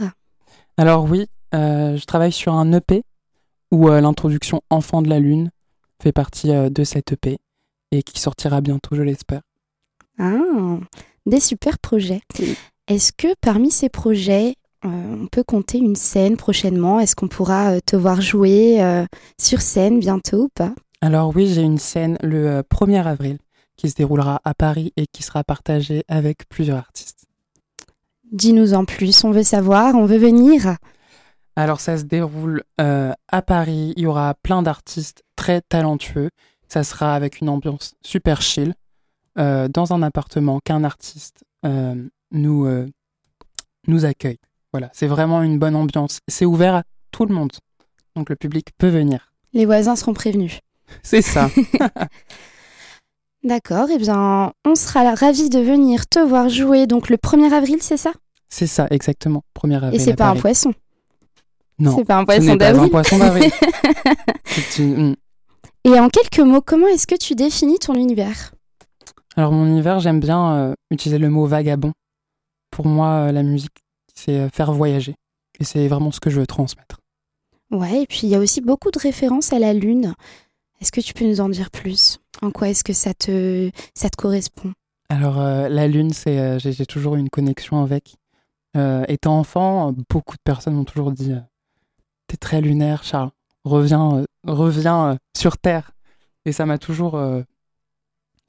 Alors 0.76 1.04
oui, 1.04 1.26
euh, 1.54 1.96
je 1.96 2.04
travaille 2.04 2.32
sur 2.32 2.52
un 2.54 2.72
EP 2.72 3.02
où 3.70 3.88
euh, 3.88 4.00
l'introduction 4.00 4.60
Enfant 4.70 5.02
de 5.02 5.08
la 5.08 5.20
Lune 5.20 5.50
fait 6.02 6.12
partie 6.12 6.50
euh, 6.52 6.68
de 6.68 6.84
cet 6.84 7.12
EP 7.12 7.38
et 7.92 8.02
qui 8.02 8.20
sortira 8.20 8.60
bientôt, 8.60 8.96
je 8.96 9.02
l'espère. 9.02 9.42
Ah, 10.18 10.78
des 11.26 11.40
super 11.40 11.78
projets. 11.78 12.20
Est-ce 12.88 13.12
que 13.12 13.28
parmi 13.40 13.70
ces 13.70 13.88
projets, 13.88 14.56
euh, 14.84 14.88
on 14.88 15.26
peut 15.26 15.44
compter 15.44 15.78
une 15.78 15.96
scène 15.96 16.36
prochainement? 16.36 17.00
Est-ce 17.00 17.16
qu'on 17.16 17.28
pourra 17.28 17.72
euh, 17.72 17.80
te 17.84 17.96
voir 17.96 18.20
jouer 18.20 18.82
euh, 18.82 19.04
sur 19.40 19.60
scène 19.60 20.00
bientôt 20.00 20.44
ou 20.44 20.48
pas? 20.48 20.72
Alors 21.00 21.34
oui, 21.34 21.52
j'ai 21.52 21.62
une 21.62 21.78
scène 21.78 22.16
le 22.22 22.48
euh, 22.48 22.62
1er 22.62 23.04
avril 23.04 23.38
qui 23.76 23.90
se 23.90 23.94
déroulera 23.94 24.40
à 24.44 24.54
Paris 24.54 24.92
et 24.96 25.06
qui 25.06 25.22
sera 25.22 25.42
partagée 25.42 26.04
avec 26.08 26.48
plusieurs 26.48 26.78
artistes. 26.78 27.26
Dis-nous 28.30 28.74
en 28.74 28.84
plus, 28.84 29.24
on 29.24 29.30
veut 29.30 29.42
savoir, 29.42 29.94
on 29.94 30.06
veut 30.06 30.18
venir. 30.18 30.76
Alors 31.56 31.80
ça 31.80 31.98
se 31.98 32.04
déroule 32.04 32.62
euh, 32.80 33.12
à 33.28 33.42
Paris, 33.42 33.92
il 33.96 34.04
y 34.04 34.06
aura 34.06 34.34
plein 34.42 34.62
d'artistes 34.62 35.22
très 35.36 35.60
talentueux, 35.60 36.30
ça 36.68 36.82
sera 36.82 37.14
avec 37.14 37.40
une 37.40 37.50
ambiance 37.50 37.94
super 38.00 38.40
chill, 38.40 38.74
euh, 39.38 39.68
dans 39.68 39.92
un 39.92 40.02
appartement 40.02 40.60
qu'un 40.64 40.84
artiste 40.84 41.44
euh, 41.64 41.94
nous, 42.32 42.66
euh, 42.66 42.88
nous 43.86 44.04
accueille. 44.04 44.38
Voilà, 44.72 44.90
c'est 44.92 45.06
vraiment 45.06 45.42
une 45.42 45.58
bonne 45.58 45.76
ambiance, 45.76 46.18
c'est 46.28 46.44
ouvert 46.46 46.74
à 46.76 46.82
tout 47.10 47.26
le 47.26 47.34
monde, 47.34 47.52
donc 48.16 48.30
le 48.30 48.36
public 48.36 48.68
peut 48.78 48.88
venir. 48.88 49.32
Les 49.52 49.66
voisins 49.66 49.96
seront 49.96 50.14
prévenus. 50.14 50.60
C'est 51.02 51.22
ça. 51.22 51.50
D'accord, 53.44 53.88
eh 53.92 53.98
bien, 53.98 54.52
on 54.64 54.74
sera 54.76 55.14
ravis 55.14 55.50
de 55.50 55.58
venir 55.58 56.06
te 56.06 56.20
voir 56.20 56.48
jouer 56.48 56.86
donc 56.86 57.08
le 57.08 57.16
1er 57.16 57.52
avril, 57.52 57.78
c'est 57.80 57.96
ça? 57.96 58.12
C'est 58.48 58.68
ça, 58.68 58.86
exactement. 58.90 59.42
1er 59.60 59.76
avril. 59.76 59.94
Et 59.94 59.98
c'est 59.98 60.14
pas 60.14 60.28
un 60.28 60.36
poisson? 60.36 60.72
Non, 61.78 61.96
C'est 61.96 62.04
pas 62.04 62.18
un 62.18 62.20
ce 62.20 62.24
poisson 62.26 62.42
n'est 62.44 62.56
pas 62.58 62.68
un 62.68 62.72
d'avril. 62.72 62.90
poisson 62.90 63.18
d'avril. 63.18 63.50
Une- 64.78 65.10
hmm. 65.10 65.16
Et 65.84 65.98
en 65.98 66.08
quelques 66.08 66.38
mots, 66.38 66.60
comment 66.60 66.86
est-ce 66.86 67.08
que 67.08 67.16
tu 67.16 67.34
définis 67.34 67.80
ton 67.80 67.94
univers? 67.94 68.51
Alors 69.36 69.52
mon 69.52 69.66
univers, 69.66 70.00
j'aime 70.00 70.20
bien 70.20 70.54
euh, 70.54 70.74
utiliser 70.90 71.18
le 71.18 71.30
mot 71.30 71.46
vagabond. 71.46 71.92
Pour 72.70 72.86
moi, 72.86 73.28
euh, 73.28 73.32
la 73.32 73.42
musique, 73.42 73.82
c'est 74.14 74.38
euh, 74.38 74.48
faire 74.50 74.72
voyager. 74.72 75.14
Et 75.58 75.64
c'est 75.64 75.88
vraiment 75.88 76.10
ce 76.10 76.20
que 76.20 76.30
je 76.30 76.40
veux 76.40 76.46
transmettre. 76.46 77.00
Ouais, 77.70 78.02
et 78.02 78.06
puis 78.06 78.20
il 78.24 78.28
y 78.28 78.34
a 78.34 78.38
aussi 78.38 78.60
beaucoup 78.60 78.90
de 78.90 78.98
références 78.98 79.52
à 79.52 79.58
la 79.58 79.72
Lune. 79.72 80.14
Est-ce 80.80 80.92
que 80.92 81.00
tu 81.00 81.14
peux 81.14 81.24
nous 81.24 81.40
en 81.40 81.48
dire 81.48 81.70
plus? 81.70 82.20
En 82.42 82.50
quoi 82.50 82.68
est-ce 82.68 82.84
que 82.84 82.92
ça 82.92 83.14
te, 83.14 83.70
ça 83.94 84.10
te 84.10 84.16
correspond? 84.16 84.72
Alors 85.08 85.40
euh, 85.40 85.68
la 85.68 85.86
lune, 85.86 86.12
c'est 86.12 86.58
j'ai 86.58 86.86
toujours 86.86 87.16
eu 87.16 87.20
une 87.20 87.30
connexion 87.30 87.82
avec. 87.82 88.16
Étant 89.06 89.38
enfant, 89.38 89.94
beaucoup 90.08 90.34
de 90.34 90.42
personnes 90.42 90.74
m'ont 90.74 90.84
toujours 90.84 91.12
dit 91.12 91.34
T'es 92.26 92.38
très 92.38 92.62
lunaire, 92.62 93.04
Charles. 93.04 93.30
Reviens, 93.64 94.24
reviens 94.44 95.18
sur 95.36 95.58
Terre. 95.58 95.92
Et 96.46 96.52
ça 96.52 96.64
m'a 96.66 96.78
toujours 96.78 97.20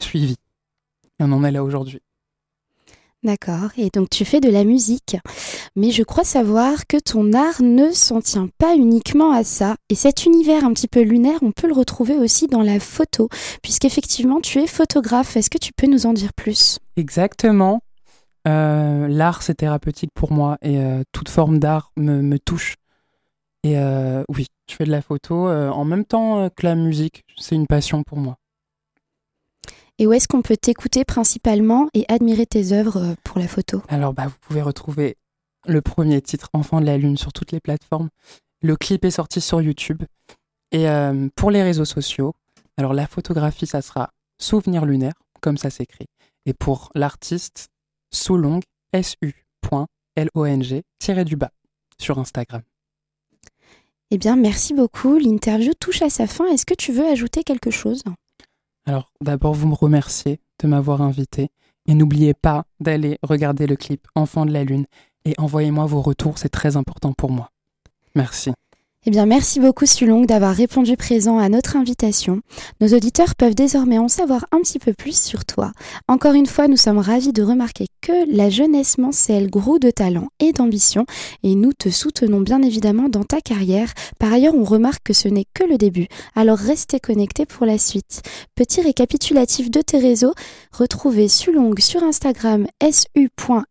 suivi. 0.01 0.37
On 1.23 1.31
en 1.31 1.43
est 1.43 1.51
là 1.51 1.63
aujourd'hui. 1.63 2.01
D'accord, 3.23 3.69
et 3.77 3.89
donc 3.89 4.09
tu 4.09 4.25
fais 4.25 4.41
de 4.41 4.49
la 4.49 4.65
musique. 4.65 5.15
Mais 5.77 5.91
je 5.91 6.03
crois 6.03 6.25
savoir 6.25 6.85
que 6.87 6.97
ton 6.97 7.31
art 7.31 7.61
ne 7.61 7.91
s'en 7.91 8.19
tient 8.19 8.49
pas 8.57 8.75
uniquement 8.75 9.31
à 9.31 9.45
ça. 9.45 9.77
Et 9.89 9.95
cet 9.95 10.25
univers 10.25 10.65
un 10.65 10.73
petit 10.73 10.89
peu 10.89 11.01
lunaire, 11.01 11.39
on 11.41 11.53
peut 11.53 11.67
le 11.67 11.73
retrouver 11.73 12.17
aussi 12.17 12.47
dans 12.47 12.61
la 12.61 12.81
photo, 12.81 13.29
puisqu'effectivement 13.61 14.41
tu 14.41 14.59
es 14.59 14.67
photographe. 14.67 15.37
Est-ce 15.37 15.49
que 15.49 15.57
tu 15.57 15.71
peux 15.71 15.87
nous 15.87 16.05
en 16.05 16.11
dire 16.11 16.33
plus? 16.33 16.79
Exactement. 16.97 17.81
Euh, 18.45 19.07
l'art, 19.07 19.41
c'est 19.41 19.55
thérapeutique 19.55 20.11
pour 20.13 20.33
moi 20.33 20.57
et 20.61 20.77
euh, 20.79 21.03
toute 21.13 21.29
forme 21.29 21.59
d'art 21.59 21.93
me, 21.95 22.21
me 22.21 22.37
touche. 22.37 22.75
Et 23.63 23.77
euh, 23.77 24.25
oui, 24.27 24.47
je 24.69 24.75
fais 24.75 24.83
de 24.83 24.91
la 24.91 25.01
photo 25.01 25.47
en 25.47 25.85
même 25.85 26.03
temps 26.03 26.49
que 26.49 26.65
la 26.65 26.75
musique. 26.75 27.23
C'est 27.37 27.55
une 27.55 27.67
passion 27.67 28.03
pour 28.03 28.17
moi. 28.17 28.35
Et 30.03 30.05
où 30.05 30.11
est-ce 30.11 30.27
qu'on 30.27 30.41
peut 30.41 30.57
t'écouter 30.57 31.05
principalement 31.05 31.87
et 31.93 32.03
admirer 32.09 32.45
tes 32.45 32.73
œuvres 32.73 32.97
euh, 32.97 33.13
pour 33.23 33.39
la 33.39 33.47
photo? 33.47 33.81
Alors, 33.87 34.11
bah, 34.11 34.27
vous 34.27 34.35
pouvez 34.41 34.61
retrouver 34.61 35.15
le 35.65 35.81
premier 35.81 36.21
titre, 36.21 36.49
Enfant 36.51 36.81
de 36.81 36.85
la 36.85 36.97
Lune, 36.97 37.15
sur 37.15 37.31
toutes 37.31 37.53
les 37.53 37.61
plateformes. 37.61 38.09
Le 38.61 38.75
clip 38.75 39.05
est 39.05 39.11
sorti 39.11 39.39
sur 39.39 39.61
YouTube. 39.61 40.03
Et 40.73 40.89
euh, 40.89 41.29
pour 41.37 41.51
les 41.51 41.63
réseaux 41.63 41.85
sociaux, 41.85 42.33
alors 42.75 42.93
la 42.93 43.07
photographie, 43.07 43.65
ça 43.65 43.81
sera 43.81 44.09
Souvenir 44.41 44.83
lunaire, 44.85 45.13
comme 45.39 45.55
ça 45.55 45.69
s'écrit. 45.69 46.07
Et 46.45 46.53
pour 46.53 46.91
l'artiste, 46.95 47.69
Soulong, 48.13 48.59
S-U.L-O-N-G, 48.91 50.83
tiré 50.99 51.23
du 51.23 51.37
bas, 51.37 51.51
sur 51.97 52.19
Instagram. 52.19 52.63
Eh 54.11 54.17
bien, 54.17 54.35
merci 54.35 54.73
beaucoup. 54.73 55.17
L'interview 55.17 55.71
touche 55.79 56.01
à 56.01 56.09
sa 56.09 56.27
fin. 56.27 56.45
Est-ce 56.47 56.65
que 56.65 56.73
tu 56.73 56.91
veux 56.91 57.07
ajouter 57.07 57.45
quelque 57.45 57.71
chose? 57.71 58.03
Alors, 58.85 59.11
d'abord, 59.21 59.53
vous 59.53 59.67
me 59.67 59.75
remerciez 59.75 60.39
de 60.59 60.67
m'avoir 60.67 61.01
invité. 61.01 61.49
Et 61.85 61.93
n'oubliez 61.93 62.33
pas 62.33 62.63
d'aller 62.79 63.19
regarder 63.23 63.67
le 63.67 63.75
clip 63.75 64.07
Enfant 64.15 64.45
de 64.45 64.51
la 64.51 64.63
Lune 64.63 64.85
et 65.25 65.33
envoyez-moi 65.37 65.85
vos 65.85 66.01
retours, 66.01 66.37
c'est 66.37 66.49
très 66.49 66.75
important 66.77 67.13
pour 67.13 67.31
moi. 67.31 67.51
Merci. 68.15 68.51
Eh 69.05 69.11
bien, 69.11 69.25
merci 69.25 69.59
beaucoup 69.59 69.85
Sulong 69.85 70.25
d'avoir 70.25 70.55
répondu 70.55 70.95
présent 70.95 71.37
à 71.37 71.49
notre 71.49 71.75
invitation. 71.75 72.39
Nos 72.79 72.95
auditeurs 72.95 73.35
peuvent 73.35 73.53
désormais 73.53 73.97
en 73.97 74.07
savoir 74.07 74.45
un 74.53 74.61
petit 74.61 74.79
peu 74.79 74.93
plus 74.93 75.21
sur 75.21 75.43
toi. 75.43 75.73
Encore 76.07 76.35
une 76.35 76.45
fois, 76.45 76.69
nous 76.69 76.77
sommes 76.77 76.99
ravis 76.99 77.33
de 77.33 77.43
remarquer 77.43 77.87
que 77.99 78.13
la 78.33 78.49
jeunesse 78.49 78.97
mancelle 78.97 79.49
gros 79.49 79.77
de 79.77 79.91
talent 79.91 80.29
et 80.39 80.53
d'ambition 80.53 81.05
et 81.43 81.55
nous 81.55 81.73
te 81.73 81.89
soutenons 81.89 82.39
bien 82.39 82.61
évidemment 82.61 83.09
dans 83.09 83.25
ta 83.25 83.41
carrière. 83.41 83.91
Par 84.19 84.31
ailleurs, 84.31 84.55
on 84.55 84.63
remarque 84.63 85.03
que 85.03 85.11
ce 85.11 85.27
n'est 85.27 85.47
que 85.53 85.65
le 85.65 85.77
début, 85.77 86.07
alors 86.33 86.57
restez 86.57 87.01
connectés 87.01 87.45
pour 87.45 87.65
la 87.65 87.77
suite. 87.77 88.21
Petit 88.55 88.79
récapitulatif 88.79 89.69
de 89.69 89.81
tes 89.81 89.99
réseaux, 89.99 90.33
retrouvez 90.71 91.27
Sulong 91.27 91.77
sur 91.77 92.03
Instagram 92.03 92.67
su.long-du-bas 92.89 93.65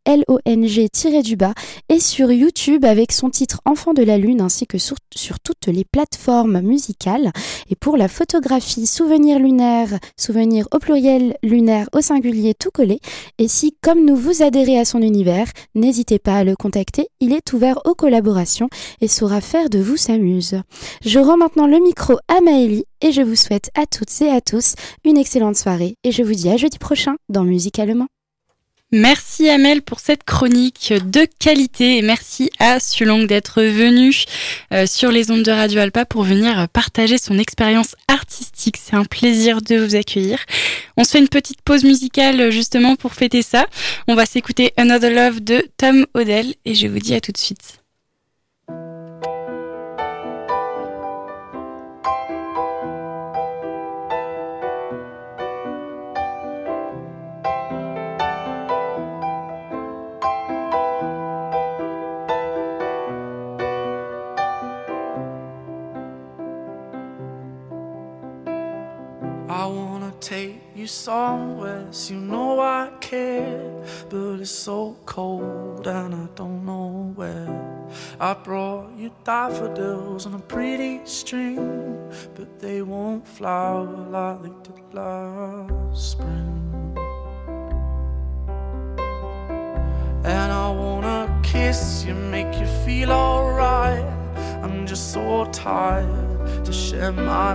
et 1.88 2.00
sur 2.00 2.30
YouTube 2.30 2.84
avec 2.84 3.12
son 3.12 3.30
titre 3.30 3.62
Enfant 3.64 3.94
de 3.94 4.02
la 4.02 4.18
Lune 4.18 4.42
ainsi 4.42 4.66
que 4.66 4.76
sur 4.76 4.96
sur 5.22 5.40
toutes 5.40 5.68
les 5.68 5.84
plateformes 5.84 6.60
musicales. 6.60 7.32
Et 7.70 7.76
pour 7.76 7.96
la 7.96 8.08
photographie, 8.08 8.86
souvenir 8.86 9.38
lunaire, 9.38 9.98
souvenir 10.18 10.66
au 10.72 10.78
pluriel, 10.78 11.36
lunaire 11.42 11.88
au 11.94 12.00
singulier, 12.00 12.54
tout 12.54 12.70
collé. 12.70 12.98
Et 13.38 13.48
si, 13.48 13.76
comme 13.80 14.04
nous, 14.04 14.16
vous 14.16 14.42
adhérez 14.42 14.78
à 14.78 14.84
son 14.84 15.00
univers, 15.00 15.46
n'hésitez 15.74 16.18
pas 16.18 16.36
à 16.36 16.44
le 16.44 16.56
contacter. 16.56 17.06
Il 17.20 17.32
est 17.32 17.52
ouvert 17.52 17.78
aux 17.84 17.94
collaborations 17.94 18.68
et 19.00 19.08
saura 19.08 19.40
faire 19.40 19.70
de 19.70 19.78
vous 19.78 19.96
s'amuse. 19.96 20.60
Je 21.04 21.18
rends 21.18 21.36
maintenant 21.36 21.66
le 21.66 21.78
micro 21.78 22.18
à 22.28 22.40
Maëlie 22.40 22.84
et 23.00 23.12
je 23.12 23.22
vous 23.22 23.36
souhaite 23.36 23.70
à 23.74 23.86
toutes 23.86 24.20
et 24.22 24.30
à 24.30 24.40
tous 24.40 24.74
une 25.04 25.16
excellente 25.16 25.56
soirée. 25.56 25.94
Et 26.04 26.10
je 26.12 26.22
vous 26.22 26.34
dis 26.34 26.48
à 26.48 26.56
jeudi 26.56 26.78
prochain 26.78 27.16
dans 27.28 27.44
Musicalement. 27.44 28.08
Merci 28.94 29.48
Amel 29.48 29.80
pour 29.80 30.00
cette 30.00 30.22
chronique 30.22 30.92
de 30.92 31.26
qualité 31.38 31.96
et 31.96 32.02
merci 32.02 32.50
à 32.58 32.78
Sulong 32.78 33.26
d'être 33.26 33.62
venu 33.62 34.14
euh, 34.74 34.84
sur 34.86 35.10
les 35.10 35.30
ondes 35.30 35.42
de 35.42 35.50
Radio 35.50 35.80
Alpa 35.80 36.04
pour 36.04 36.24
venir 36.24 36.68
partager 36.68 37.16
son 37.16 37.38
expérience 37.38 37.96
artistique. 38.06 38.76
C'est 38.76 38.94
un 38.94 39.06
plaisir 39.06 39.62
de 39.62 39.76
vous 39.76 39.96
accueillir. 39.96 40.40
On 40.98 41.04
se 41.04 41.12
fait 41.12 41.20
une 41.20 41.30
petite 41.30 41.62
pause 41.62 41.84
musicale 41.84 42.50
justement 42.50 42.94
pour 42.94 43.14
fêter 43.14 43.40
ça. 43.40 43.66
On 44.08 44.14
va 44.14 44.26
s'écouter 44.26 44.74
Another 44.76 45.10
Love 45.10 45.40
de 45.40 45.64
Tom 45.78 46.04
Odell 46.12 46.54
et 46.66 46.74
je 46.74 46.86
vous 46.86 46.98
dis 46.98 47.14
à 47.14 47.22
tout 47.22 47.32
de 47.32 47.38
suite. 47.38 47.81
I 69.52 69.66
wanna 69.66 70.14
take 70.18 70.62
you 70.74 70.86
somewhere, 70.86 71.86
so 71.90 72.14
you 72.14 72.20
know 72.20 72.58
I 72.58 72.90
care. 73.02 73.84
But 74.08 74.40
it's 74.40 74.50
so 74.50 74.96
cold 75.04 75.86
and 75.86 76.14
I 76.14 76.26
don't 76.34 76.64
know 76.64 77.12
where. 77.14 77.86
I 78.18 78.32
brought 78.32 78.96
you 78.96 79.10
daffodils 79.24 80.24
on 80.24 80.32
a 80.32 80.38
pretty 80.38 81.02
string, 81.04 82.10
but 82.34 82.60
they 82.60 82.80
won't 82.80 83.28
flower 83.28 83.84
like 83.84 84.42
they 84.42 84.72
did 84.72 84.94
last 84.94 86.12
spring. 86.12 86.96
And 90.24 90.50
I 90.50 90.70
wanna 90.70 91.40
kiss 91.42 92.06
you, 92.06 92.14
make 92.14 92.58
you 92.58 92.66
feel 92.86 93.12
alright. 93.12 94.02
I'm 94.64 94.86
just 94.86 95.12
so 95.12 95.44
tired 95.52 96.64
to 96.64 96.72
share 96.72 97.12
my 97.12 97.52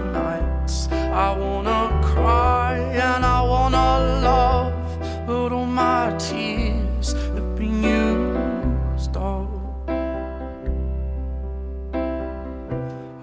nights. 0.68 0.88
I 0.92 1.38
wanna 1.38 2.02
cry 2.04 2.78
and 2.78 3.26
I 3.26 3.42
wanna 3.42 4.22
love, 4.22 5.00
but 5.26 5.52
all 5.52 5.66
my 5.66 6.16
tears 6.18 7.14
have 7.14 7.56
been 7.56 7.84
used 7.84 9.16
up 9.16 9.50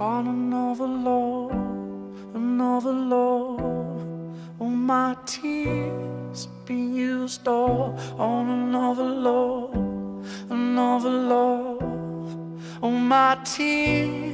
on 0.01 0.27
another 0.27 0.87
love, 0.87 1.53
another 2.35 2.93
love. 2.93 3.61
All 4.61 4.71
my 4.71 5.17
tears 5.27 6.47
have 6.47 6.65
been 6.67 6.95
used 6.95 7.47
up 7.47 7.99
on 8.19 8.49
another 8.49 9.09
love, 9.09 9.75
another 10.51 11.11
love. 11.11 11.83
All 12.83 12.91
my 12.91 13.37
tears 13.45 14.34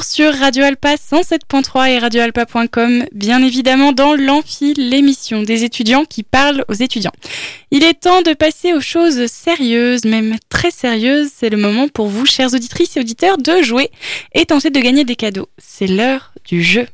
Sur 0.00 0.32
Radio 0.34 0.64
Alpa 0.64 0.94
107.3 0.94 1.90
et 1.90 1.98
radioalpa.com, 1.98 3.04
bien 3.12 3.42
évidemment 3.42 3.92
dans 3.92 4.14
l'Amphi, 4.14 4.72
l'émission 4.74 5.42
des 5.42 5.64
étudiants 5.64 6.06
qui 6.06 6.22
parlent 6.22 6.64
aux 6.68 6.72
étudiants. 6.72 7.12
Il 7.70 7.84
est 7.84 8.00
temps 8.00 8.22
de 8.22 8.32
passer 8.32 8.72
aux 8.72 8.80
choses 8.80 9.26
sérieuses, 9.26 10.04
même 10.06 10.36
très 10.48 10.70
sérieuses. 10.70 11.28
C'est 11.36 11.50
le 11.50 11.58
moment 11.58 11.88
pour 11.88 12.06
vous, 12.06 12.24
chères 12.24 12.54
auditrices 12.54 12.96
et 12.96 13.00
auditeurs, 13.00 13.36
de 13.36 13.60
jouer 13.60 13.90
et 14.34 14.46
tenter 14.46 14.70
de 14.70 14.80
gagner 14.80 15.04
des 15.04 15.16
cadeaux. 15.16 15.48
C'est 15.58 15.86
l'heure 15.86 16.32
du 16.46 16.62
jeu. 16.62 16.86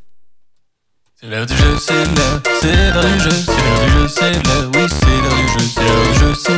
C'est 1.21 1.29
l'heure 1.29 1.47
du 1.47 1.57
jeu, 1.57 1.77
c'est 1.79 1.93
l'heure, 1.93 2.41
du 2.43 2.51
jeu, 2.51 2.59
c'est 2.59 2.83
l'heure 2.83 3.11
du 3.13 3.21
jeu, 3.21 4.09
c'est 4.09 4.33
l'heure, 4.33 4.71
du 4.71 4.79
jeu, 4.79 4.89
c'est 4.89 5.13
l'heure 5.89 6.03
du 6.05 6.19
jeu, 6.19 6.35
c'est 6.35 6.51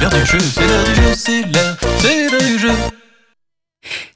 l'heure, 0.00 0.14
du 0.14 0.26
jeu, 0.26 1.14
c'est 1.16 1.42
l'heure 1.42 2.40
du 2.40 2.58
jeu. 2.58 2.99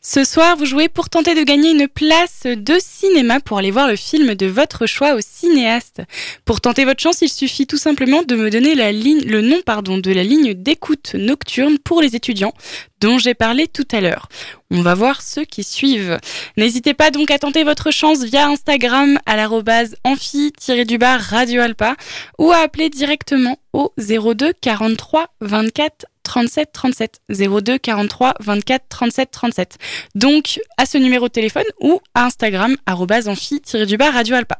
Ce 0.07 0.23
soir, 0.23 0.59
vous 0.59 0.67
jouez 0.67 0.91
pour 0.91 1.09
tenter 1.09 1.35
de 1.35 1.45
gagner 1.45 1.71
une 1.71 1.89
place 1.89 2.43
de 2.45 2.77
cinéma 2.79 3.41
pour 3.41 3.57
aller 3.57 3.71
voir 3.71 3.89
le 3.89 3.97
film 3.97 4.35
de 4.35 4.45
votre 4.45 4.85
choix 4.85 5.15
au 5.15 5.21
cinéaste. 5.23 6.03
Pour 6.45 6.61
tenter 6.61 6.85
votre 6.85 7.01
chance, 7.01 7.23
il 7.23 7.31
suffit 7.31 7.67
tout 7.67 7.79
simplement 7.79 8.23
de 8.23 8.37
me 8.37 8.51
donner 8.51 8.75
le 8.75 9.41
nom 9.41 9.63
de 9.99 10.13
la 10.13 10.23
ligne 10.23 10.53
d'écoute 10.53 11.15
nocturne 11.15 11.79
pour 11.79 12.03
les 12.03 12.15
étudiants 12.15 12.53
dont 13.01 13.17
j'ai 13.17 13.33
parlé 13.33 13.67
tout 13.67 13.89
à 13.93 14.03
l'heure. 14.03 14.29
On 14.71 14.83
va 14.83 14.95
voir 14.95 15.23
ceux 15.23 15.47
qui 15.47 15.65
suivent. 15.65 16.19
N'hésitez 16.59 16.93
pas 16.93 17.11
donc 17.11 17.31
à 17.31 17.39
tenter 17.39 17.65
votre 17.65 17.91
chance 17.91 18.25
via 18.25 18.49
Instagram 18.49 19.19
à 19.25 19.37
l'arrobase 19.37 19.97
amphi-du-bar 20.05 21.19
Radio 21.19 21.63
Alpa 21.63 21.97
ou 22.39 22.53
à 22.53 22.59
appeler 22.59 22.91
directement 22.91 23.59
au 23.73 23.91
02 23.97 24.53
43 24.61 25.29
24 25.41 26.05
37 26.25 26.71
37 26.73 27.21
02 27.31 27.79
43 27.79 28.35
24 28.41 28.85
37 28.89 29.31
37. 29.31 29.79
Donc 30.17 30.59
à 30.77 30.87
ce 30.87 30.99
numéro 30.99 31.29
de 31.29 31.33
téléphone 31.33 31.65
ou 31.81 32.01
à 32.15 32.25
Instagram 32.25 32.77
arrobase 32.87 33.29
amphi-du-bar 33.29 34.13
Radio 34.13 34.35
Alpa. 34.35 34.59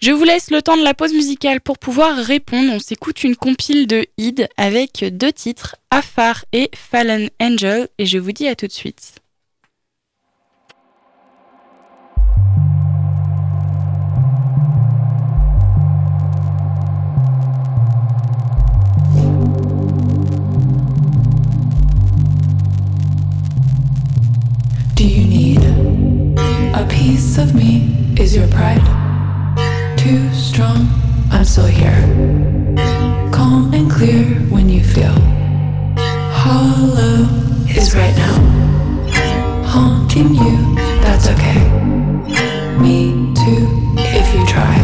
Je 0.00 0.10
vous 0.10 0.24
laisse 0.24 0.50
le 0.50 0.62
temps 0.62 0.76
de 0.76 0.82
la 0.82 0.94
pause 0.94 1.12
musicale 1.12 1.60
pour 1.60 1.78
pouvoir 1.78 2.16
répondre. 2.16 2.72
On 2.72 2.80
s'écoute 2.80 3.22
une 3.22 3.36
compile 3.36 3.86
de 3.86 4.06
Id 4.18 4.48
avec 4.56 5.04
deux 5.12 5.32
titres, 5.32 5.76
Afar 5.90 6.44
et 6.52 6.70
Fallen 6.74 7.30
Angel 7.40 7.88
et 7.98 8.06
je 8.06 8.18
vous 8.18 8.32
dis 8.32 8.48
à 8.48 8.56
tout 8.56 8.66
de 8.66 8.72
suite. 8.72 9.21
Piece 27.12 27.36
of 27.36 27.54
me? 27.54 27.72
Is 28.18 28.34
your 28.34 28.48
pride 28.48 28.86
too 29.98 30.32
strong? 30.32 30.88
I'm 31.30 31.44
still 31.44 31.66
here. 31.66 32.00
Calm 33.30 33.70
and 33.74 33.90
clear 33.90 34.24
when 34.54 34.70
you 34.70 34.82
feel 34.82 35.16
hollow 36.42 37.18
is 37.68 37.94
right 37.94 38.16
now. 38.16 38.36
Haunting 39.74 40.34
you, 40.34 40.56
that's 41.04 41.28
okay. 41.28 41.60
Me 42.80 42.96
too, 43.40 43.64
if 43.98 44.26
you 44.34 44.42
try. 44.54 44.76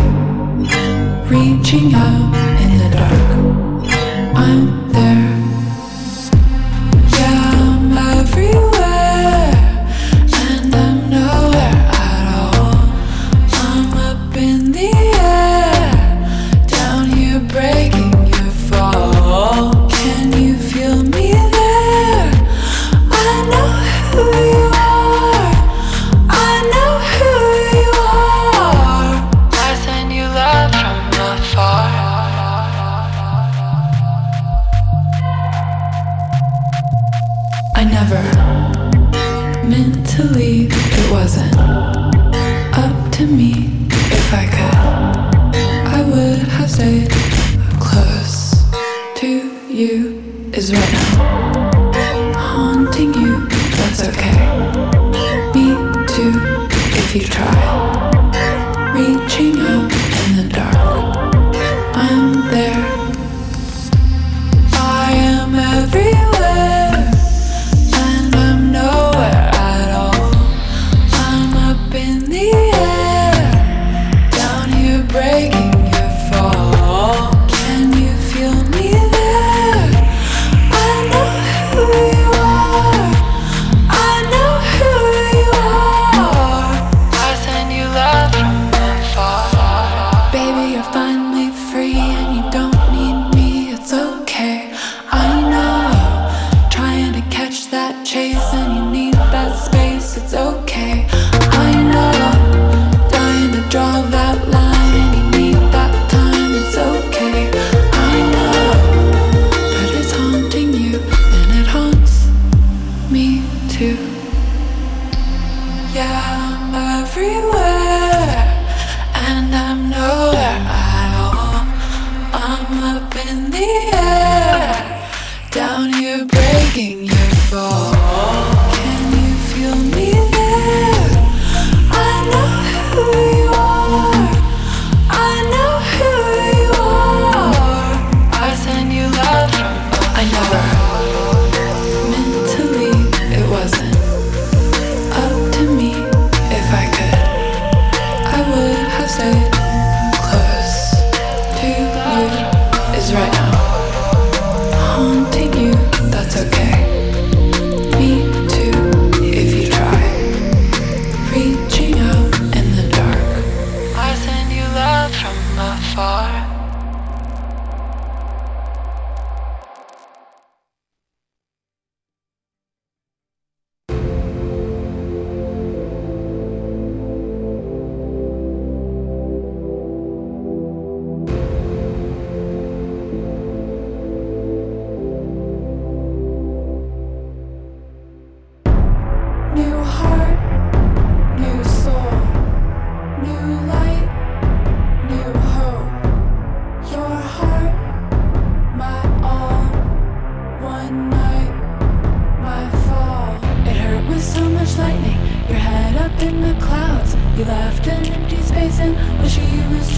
Reaching 1.35 1.95
out 1.95 2.29
in 2.63 2.71
the 2.83 2.91
dark. 2.99 3.29
I'm 4.37 4.88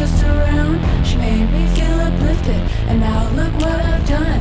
just 0.00 0.24
around. 0.24 0.80
She 1.04 1.16
made 1.16 1.52
me 1.52 1.66
feel 1.76 2.00
uplifted, 2.00 2.62
and 2.88 3.00
now 3.00 3.28
look 3.32 3.52
what 3.60 3.78
I've 3.84 4.08
done. 4.08 4.39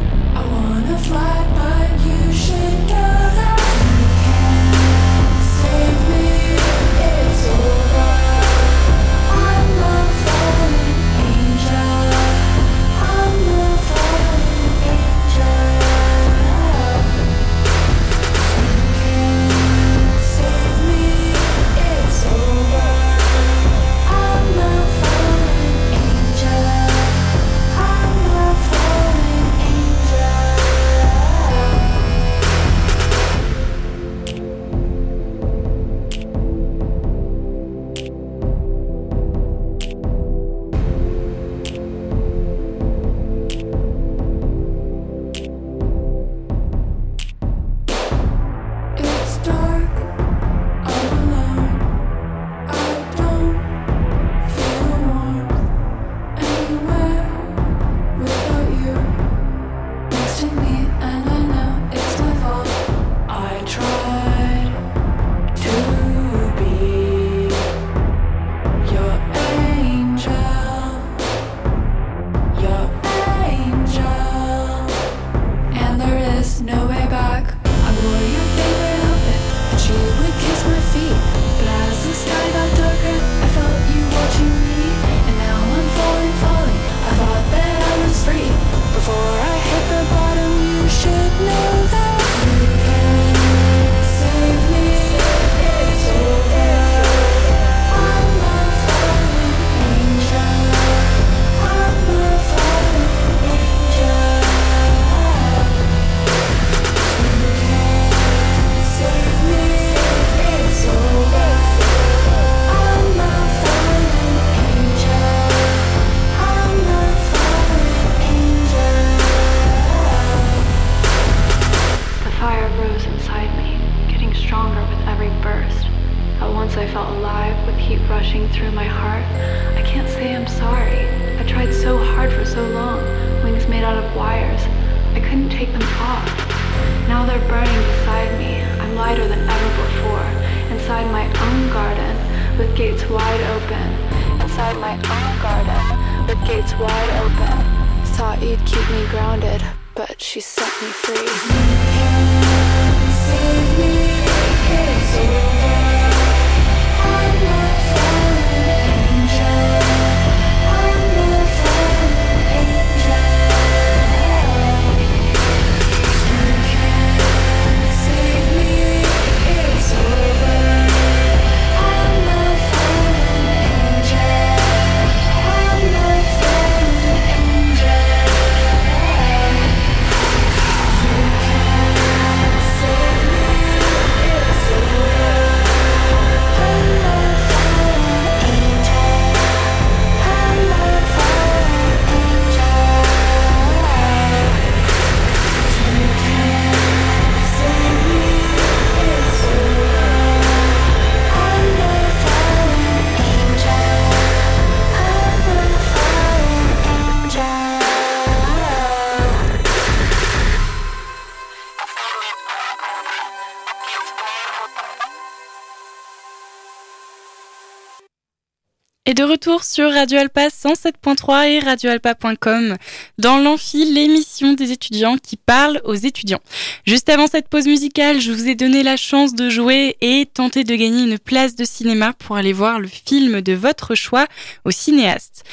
Retour 219.29 219.63
sur 219.63 219.93
Radio 219.93 220.17
Alpa 220.17 220.47
107.3 220.47 221.47
et 221.47 221.59
radioalpa.com 221.59 222.77
dans 223.19 223.37
l'amphi, 223.37 223.85
l'émission 223.85 224.53
des 224.53 224.71
étudiants 224.71 225.17
qui 225.17 225.37
parlent 225.37 225.79
aux 225.83 225.93
étudiants. 225.93 226.39
Juste 226.87 227.09
avant 227.09 227.27
cette 227.27 227.47
pause 227.47 227.67
musicale, 227.67 228.19
je 228.19 228.31
vous 228.31 228.47
ai 228.47 228.55
donné 228.55 228.81
la 228.81 228.97
chance 228.97 229.35
de 229.35 229.51
jouer 229.51 229.97
et 230.01 230.25
tenter 230.25 230.63
de 230.63 230.73
gagner 230.73 231.03
une 231.03 231.19
place 231.19 231.55
de 231.55 231.63
cinéma 231.63 232.13
pour 232.13 232.37
aller 232.37 232.53
voir 232.53 232.79
le 232.79 232.87
film 232.87 233.41
de 233.41 233.53
votre 233.53 233.93
choix 233.93 234.25
au 234.65 234.71
cinéaste. 234.71 235.43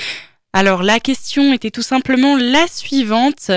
Alors 0.54 0.82
la 0.82 1.00
question 1.00 1.52
était 1.52 1.70
tout 1.70 1.82
simplement 1.82 2.34
la 2.34 2.66
suivante. 2.66 3.50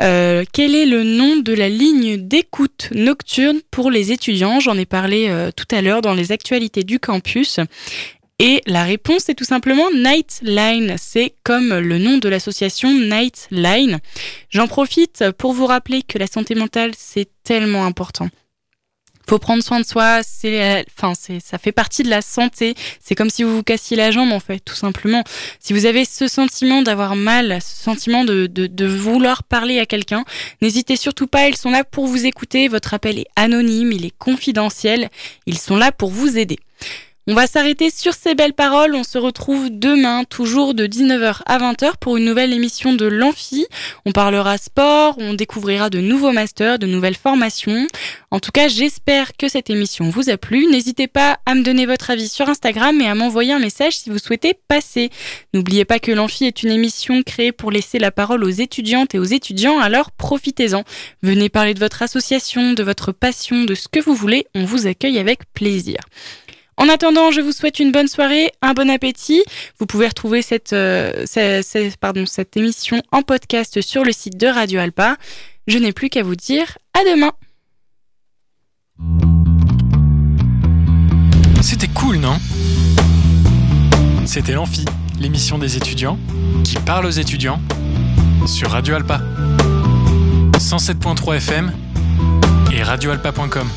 Euh, 0.00 0.44
quel 0.50 0.74
est 0.74 0.86
le 0.86 1.04
nom 1.04 1.36
de 1.36 1.52
la 1.52 1.68
ligne 1.68 2.16
d'écoute 2.16 2.88
nocturne 2.92 3.60
pour 3.70 3.90
les 3.90 4.12
étudiants? 4.12 4.60
J'en 4.60 4.78
ai 4.78 4.86
parlé 4.86 5.26
euh, 5.28 5.50
tout 5.54 5.66
à 5.70 5.82
l'heure 5.82 6.00
dans 6.00 6.14
les 6.14 6.32
actualités 6.32 6.84
du 6.84 6.98
campus. 6.98 7.60
Et 8.40 8.62
la 8.66 8.84
réponse 8.84 9.28
est 9.28 9.34
tout 9.34 9.44
simplement 9.44 9.90
Nightline. 9.92 10.94
C'est 10.96 11.34
comme 11.42 11.76
le 11.76 11.98
nom 11.98 12.18
de 12.18 12.28
l'association 12.28 12.92
Nightline. 12.92 13.98
J'en 14.48 14.68
profite 14.68 15.32
pour 15.38 15.52
vous 15.52 15.66
rappeler 15.66 16.02
que 16.02 16.18
la 16.18 16.28
santé 16.28 16.54
mentale, 16.54 16.92
c'est 16.96 17.28
tellement 17.42 17.84
important. 17.84 18.28
Faut 19.28 19.40
prendre 19.40 19.62
soin 19.62 19.80
de 19.80 19.84
soi, 19.84 20.20
c'est, 20.22 20.86
enfin, 20.96 21.12
c'est, 21.18 21.40
ça 21.40 21.58
fait 21.58 21.72
partie 21.72 22.02
de 22.02 22.08
la 22.08 22.22
santé. 22.22 22.74
C'est 22.98 23.14
comme 23.14 23.28
si 23.28 23.42
vous 23.42 23.56
vous 23.56 23.62
cassiez 23.62 23.94
la 23.94 24.10
jambe, 24.10 24.32
en 24.32 24.40
fait, 24.40 24.60
tout 24.60 24.76
simplement. 24.76 25.22
Si 25.58 25.74
vous 25.74 25.84
avez 25.84 26.06
ce 26.06 26.28
sentiment 26.28 26.80
d'avoir 26.80 27.14
mal, 27.14 27.58
ce 27.60 27.82
sentiment 27.82 28.24
de, 28.24 28.46
de, 28.46 28.66
de 28.68 28.86
vouloir 28.86 29.42
parler 29.42 29.80
à 29.80 29.84
quelqu'un, 29.84 30.24
n'hésitez 30.62 30.96
surtout 30.96 31.26
pas. 31.26 31.48
Ils 31.48 31.56
sont 31.56 31.70
là 31.70 31.84
pour 31.84 32.06
vous 32.06 32.24
écouter. 32.24 32.68
Votre 32.68 32.94
appel 32.94 33.18
est 33.18 33.26
anonyme, 33.36 33.92
il 33.92 34.06
est 34.06 34.16
confidentiel. 34.16 35.10
Ils 35.44 35.58
sont 35.58 35.76
là 35.76 35.92
pour 35.92 36.10
vous 36.10 36.38
aider. 36.38 36.60
On 37.30 37.34
va 37.34 37.46
s'arrêter 37.46 37.90
sur 37.90 38.14
ces 38.14 38.34
belles 38.34 38.54
paroles. 38.54 38.94
On 38.94 39.04
se 39.04 39.18
retrouve 39.18 39.68
demain, 39.70 40.24
toujours 40.24 40.72
de 40.72 40.86
19h 40.86 41.42
à 41.44 41.58
20h 41.58 41.98
pour 42.00 42.16
une 42.16 42.24
nouvelle 42.24 42.54
émission 42.54 42.94
de 42.94 43.04
l'Amphi. 43.04 43.66
On 44.06 44.12
parlera 44.12 44.56
sport, 44.56 45.14
on 45.18 45.34
découvrira 45.34 45.90
de 45.90 46.00
nouveaux 46.00 46.32
masters, 46.32 46.78
de 46.78 46.86
nouvelles 46.86 47.16
formations. 47.16 47.86
En 48.30 48.40
tout 48.40 48.50
cas, 48.50 48.68
j'espère 48.68 49.36
que 49.36 49.46
cette 49.46 49.68
émission 49.68 50.08
vous 50.08 50.30
a 50.30 50.38
plu. 50.38 50.68
N'hésitez 50.68 51.06
pas 51.06 51.38
à 51.44 51.54
me 51.54 51.62
donner 51.62 51.84
votre 51.84 52.08
avis 52.08 52.28
sur 52.28 52.48
Instagram 52.48 52.98
et 53.02 53.08
à 53.08 53.14
m'envoyer 53.14 53.52
un 53.52 53.58
message 53.58 53.98
si 53.98 54.08
vous 54.08 54.16
souhaitez 54.16 54.54
passer. 54.66 55.10
N'oubliez 55.52 55.84
pas 55.84 55.98
que 55.98 56.12
l'Amphi 56.12 56.46
est 56.46 56.62
une 56.62 56.70
émission 56.70 57.22
créée 57.22 57.52
pour 57.52 57.70
laisser 57.70 57.98
la 57.98 58.10
parole 58.10 58.42
aux 58.42 58.48
étudiantes 58.48 59.14
et 59.14 59.18
aux 59.18 59.24
étudiants, 59.24 59.80
alors 59.80 60.12
profitez-en. 60.12 60.82
Venez 61.22 61.50
parler 61.50 61.74
de 61.74 61.80
votre 61.80 62.00
association, 62.00 62.72
de 62.72 62.82
votre 62.82 63.12
passion, 63.12 63.64
de 63.64 63.74
ce 63.74 63.86
que 63.86 64.00
vous 64.00 64.14
voulez. 64.14 64.46
On 64.54 64.64
vous 64.64 64.86
accueille 64.86 65.18
avec 65.18 65.40
plaisir. 65.52 65.98
En 66.78 66.88
attendant, 66.88 67.32
je 67.32 67.40
vous 67.40 67.50
souhaite 67.50 67.80
une 67.80 67.90
bonne 67.90 68.06
soirée, 68.06 68.52
un 68.62 68.72
bon 68.72 68.88
appétit. 68.88 69.42
Vous 69.80 69.86
pouvez 69.86 70.06
retrouver 70.06 70.42
cette, 70.42 70.72
euh, 70.72 71.24
cette 71.26 72.56
émission 72.56 73.02
en 73.10 73.22
podcast 73.22 73.80
sur 73.80 74.04
le 74.04 74.12
site 74.12 74.36
de 74.36 74.46
Radio 74.46 74.78
Alpa. 74.78 75.16
Je 75.66 75.76
n'ai 75.78 75.92
plus 75.92 76.08
qu'à 76.08 76.22
vous 76.22 76.36
dire 76.36 76.78
à 76.94 77.00
demain. 77.00 77.32
C'était 81.62 81.88
cool, 81.88 82.18
non? 82.18 82.38
C'était 84.24 84.52
l'Amphi, 84.52 84.84
l'émission 85.18 85.58
des 85.58 85.76
étudiants 85.76 86.16
qui 86.62 86.76
parle 86.76 87.06
aux 87.06 87.10
étudiants 87.10 87.60
sur 88.46 88.70
Radio 88.70 88.94
Alpa. 88.94 89.20
107.3 90.58 91.36
FM 91.38 91.72
et 92.72 92.84
radioalpa.com. 92.84 93.68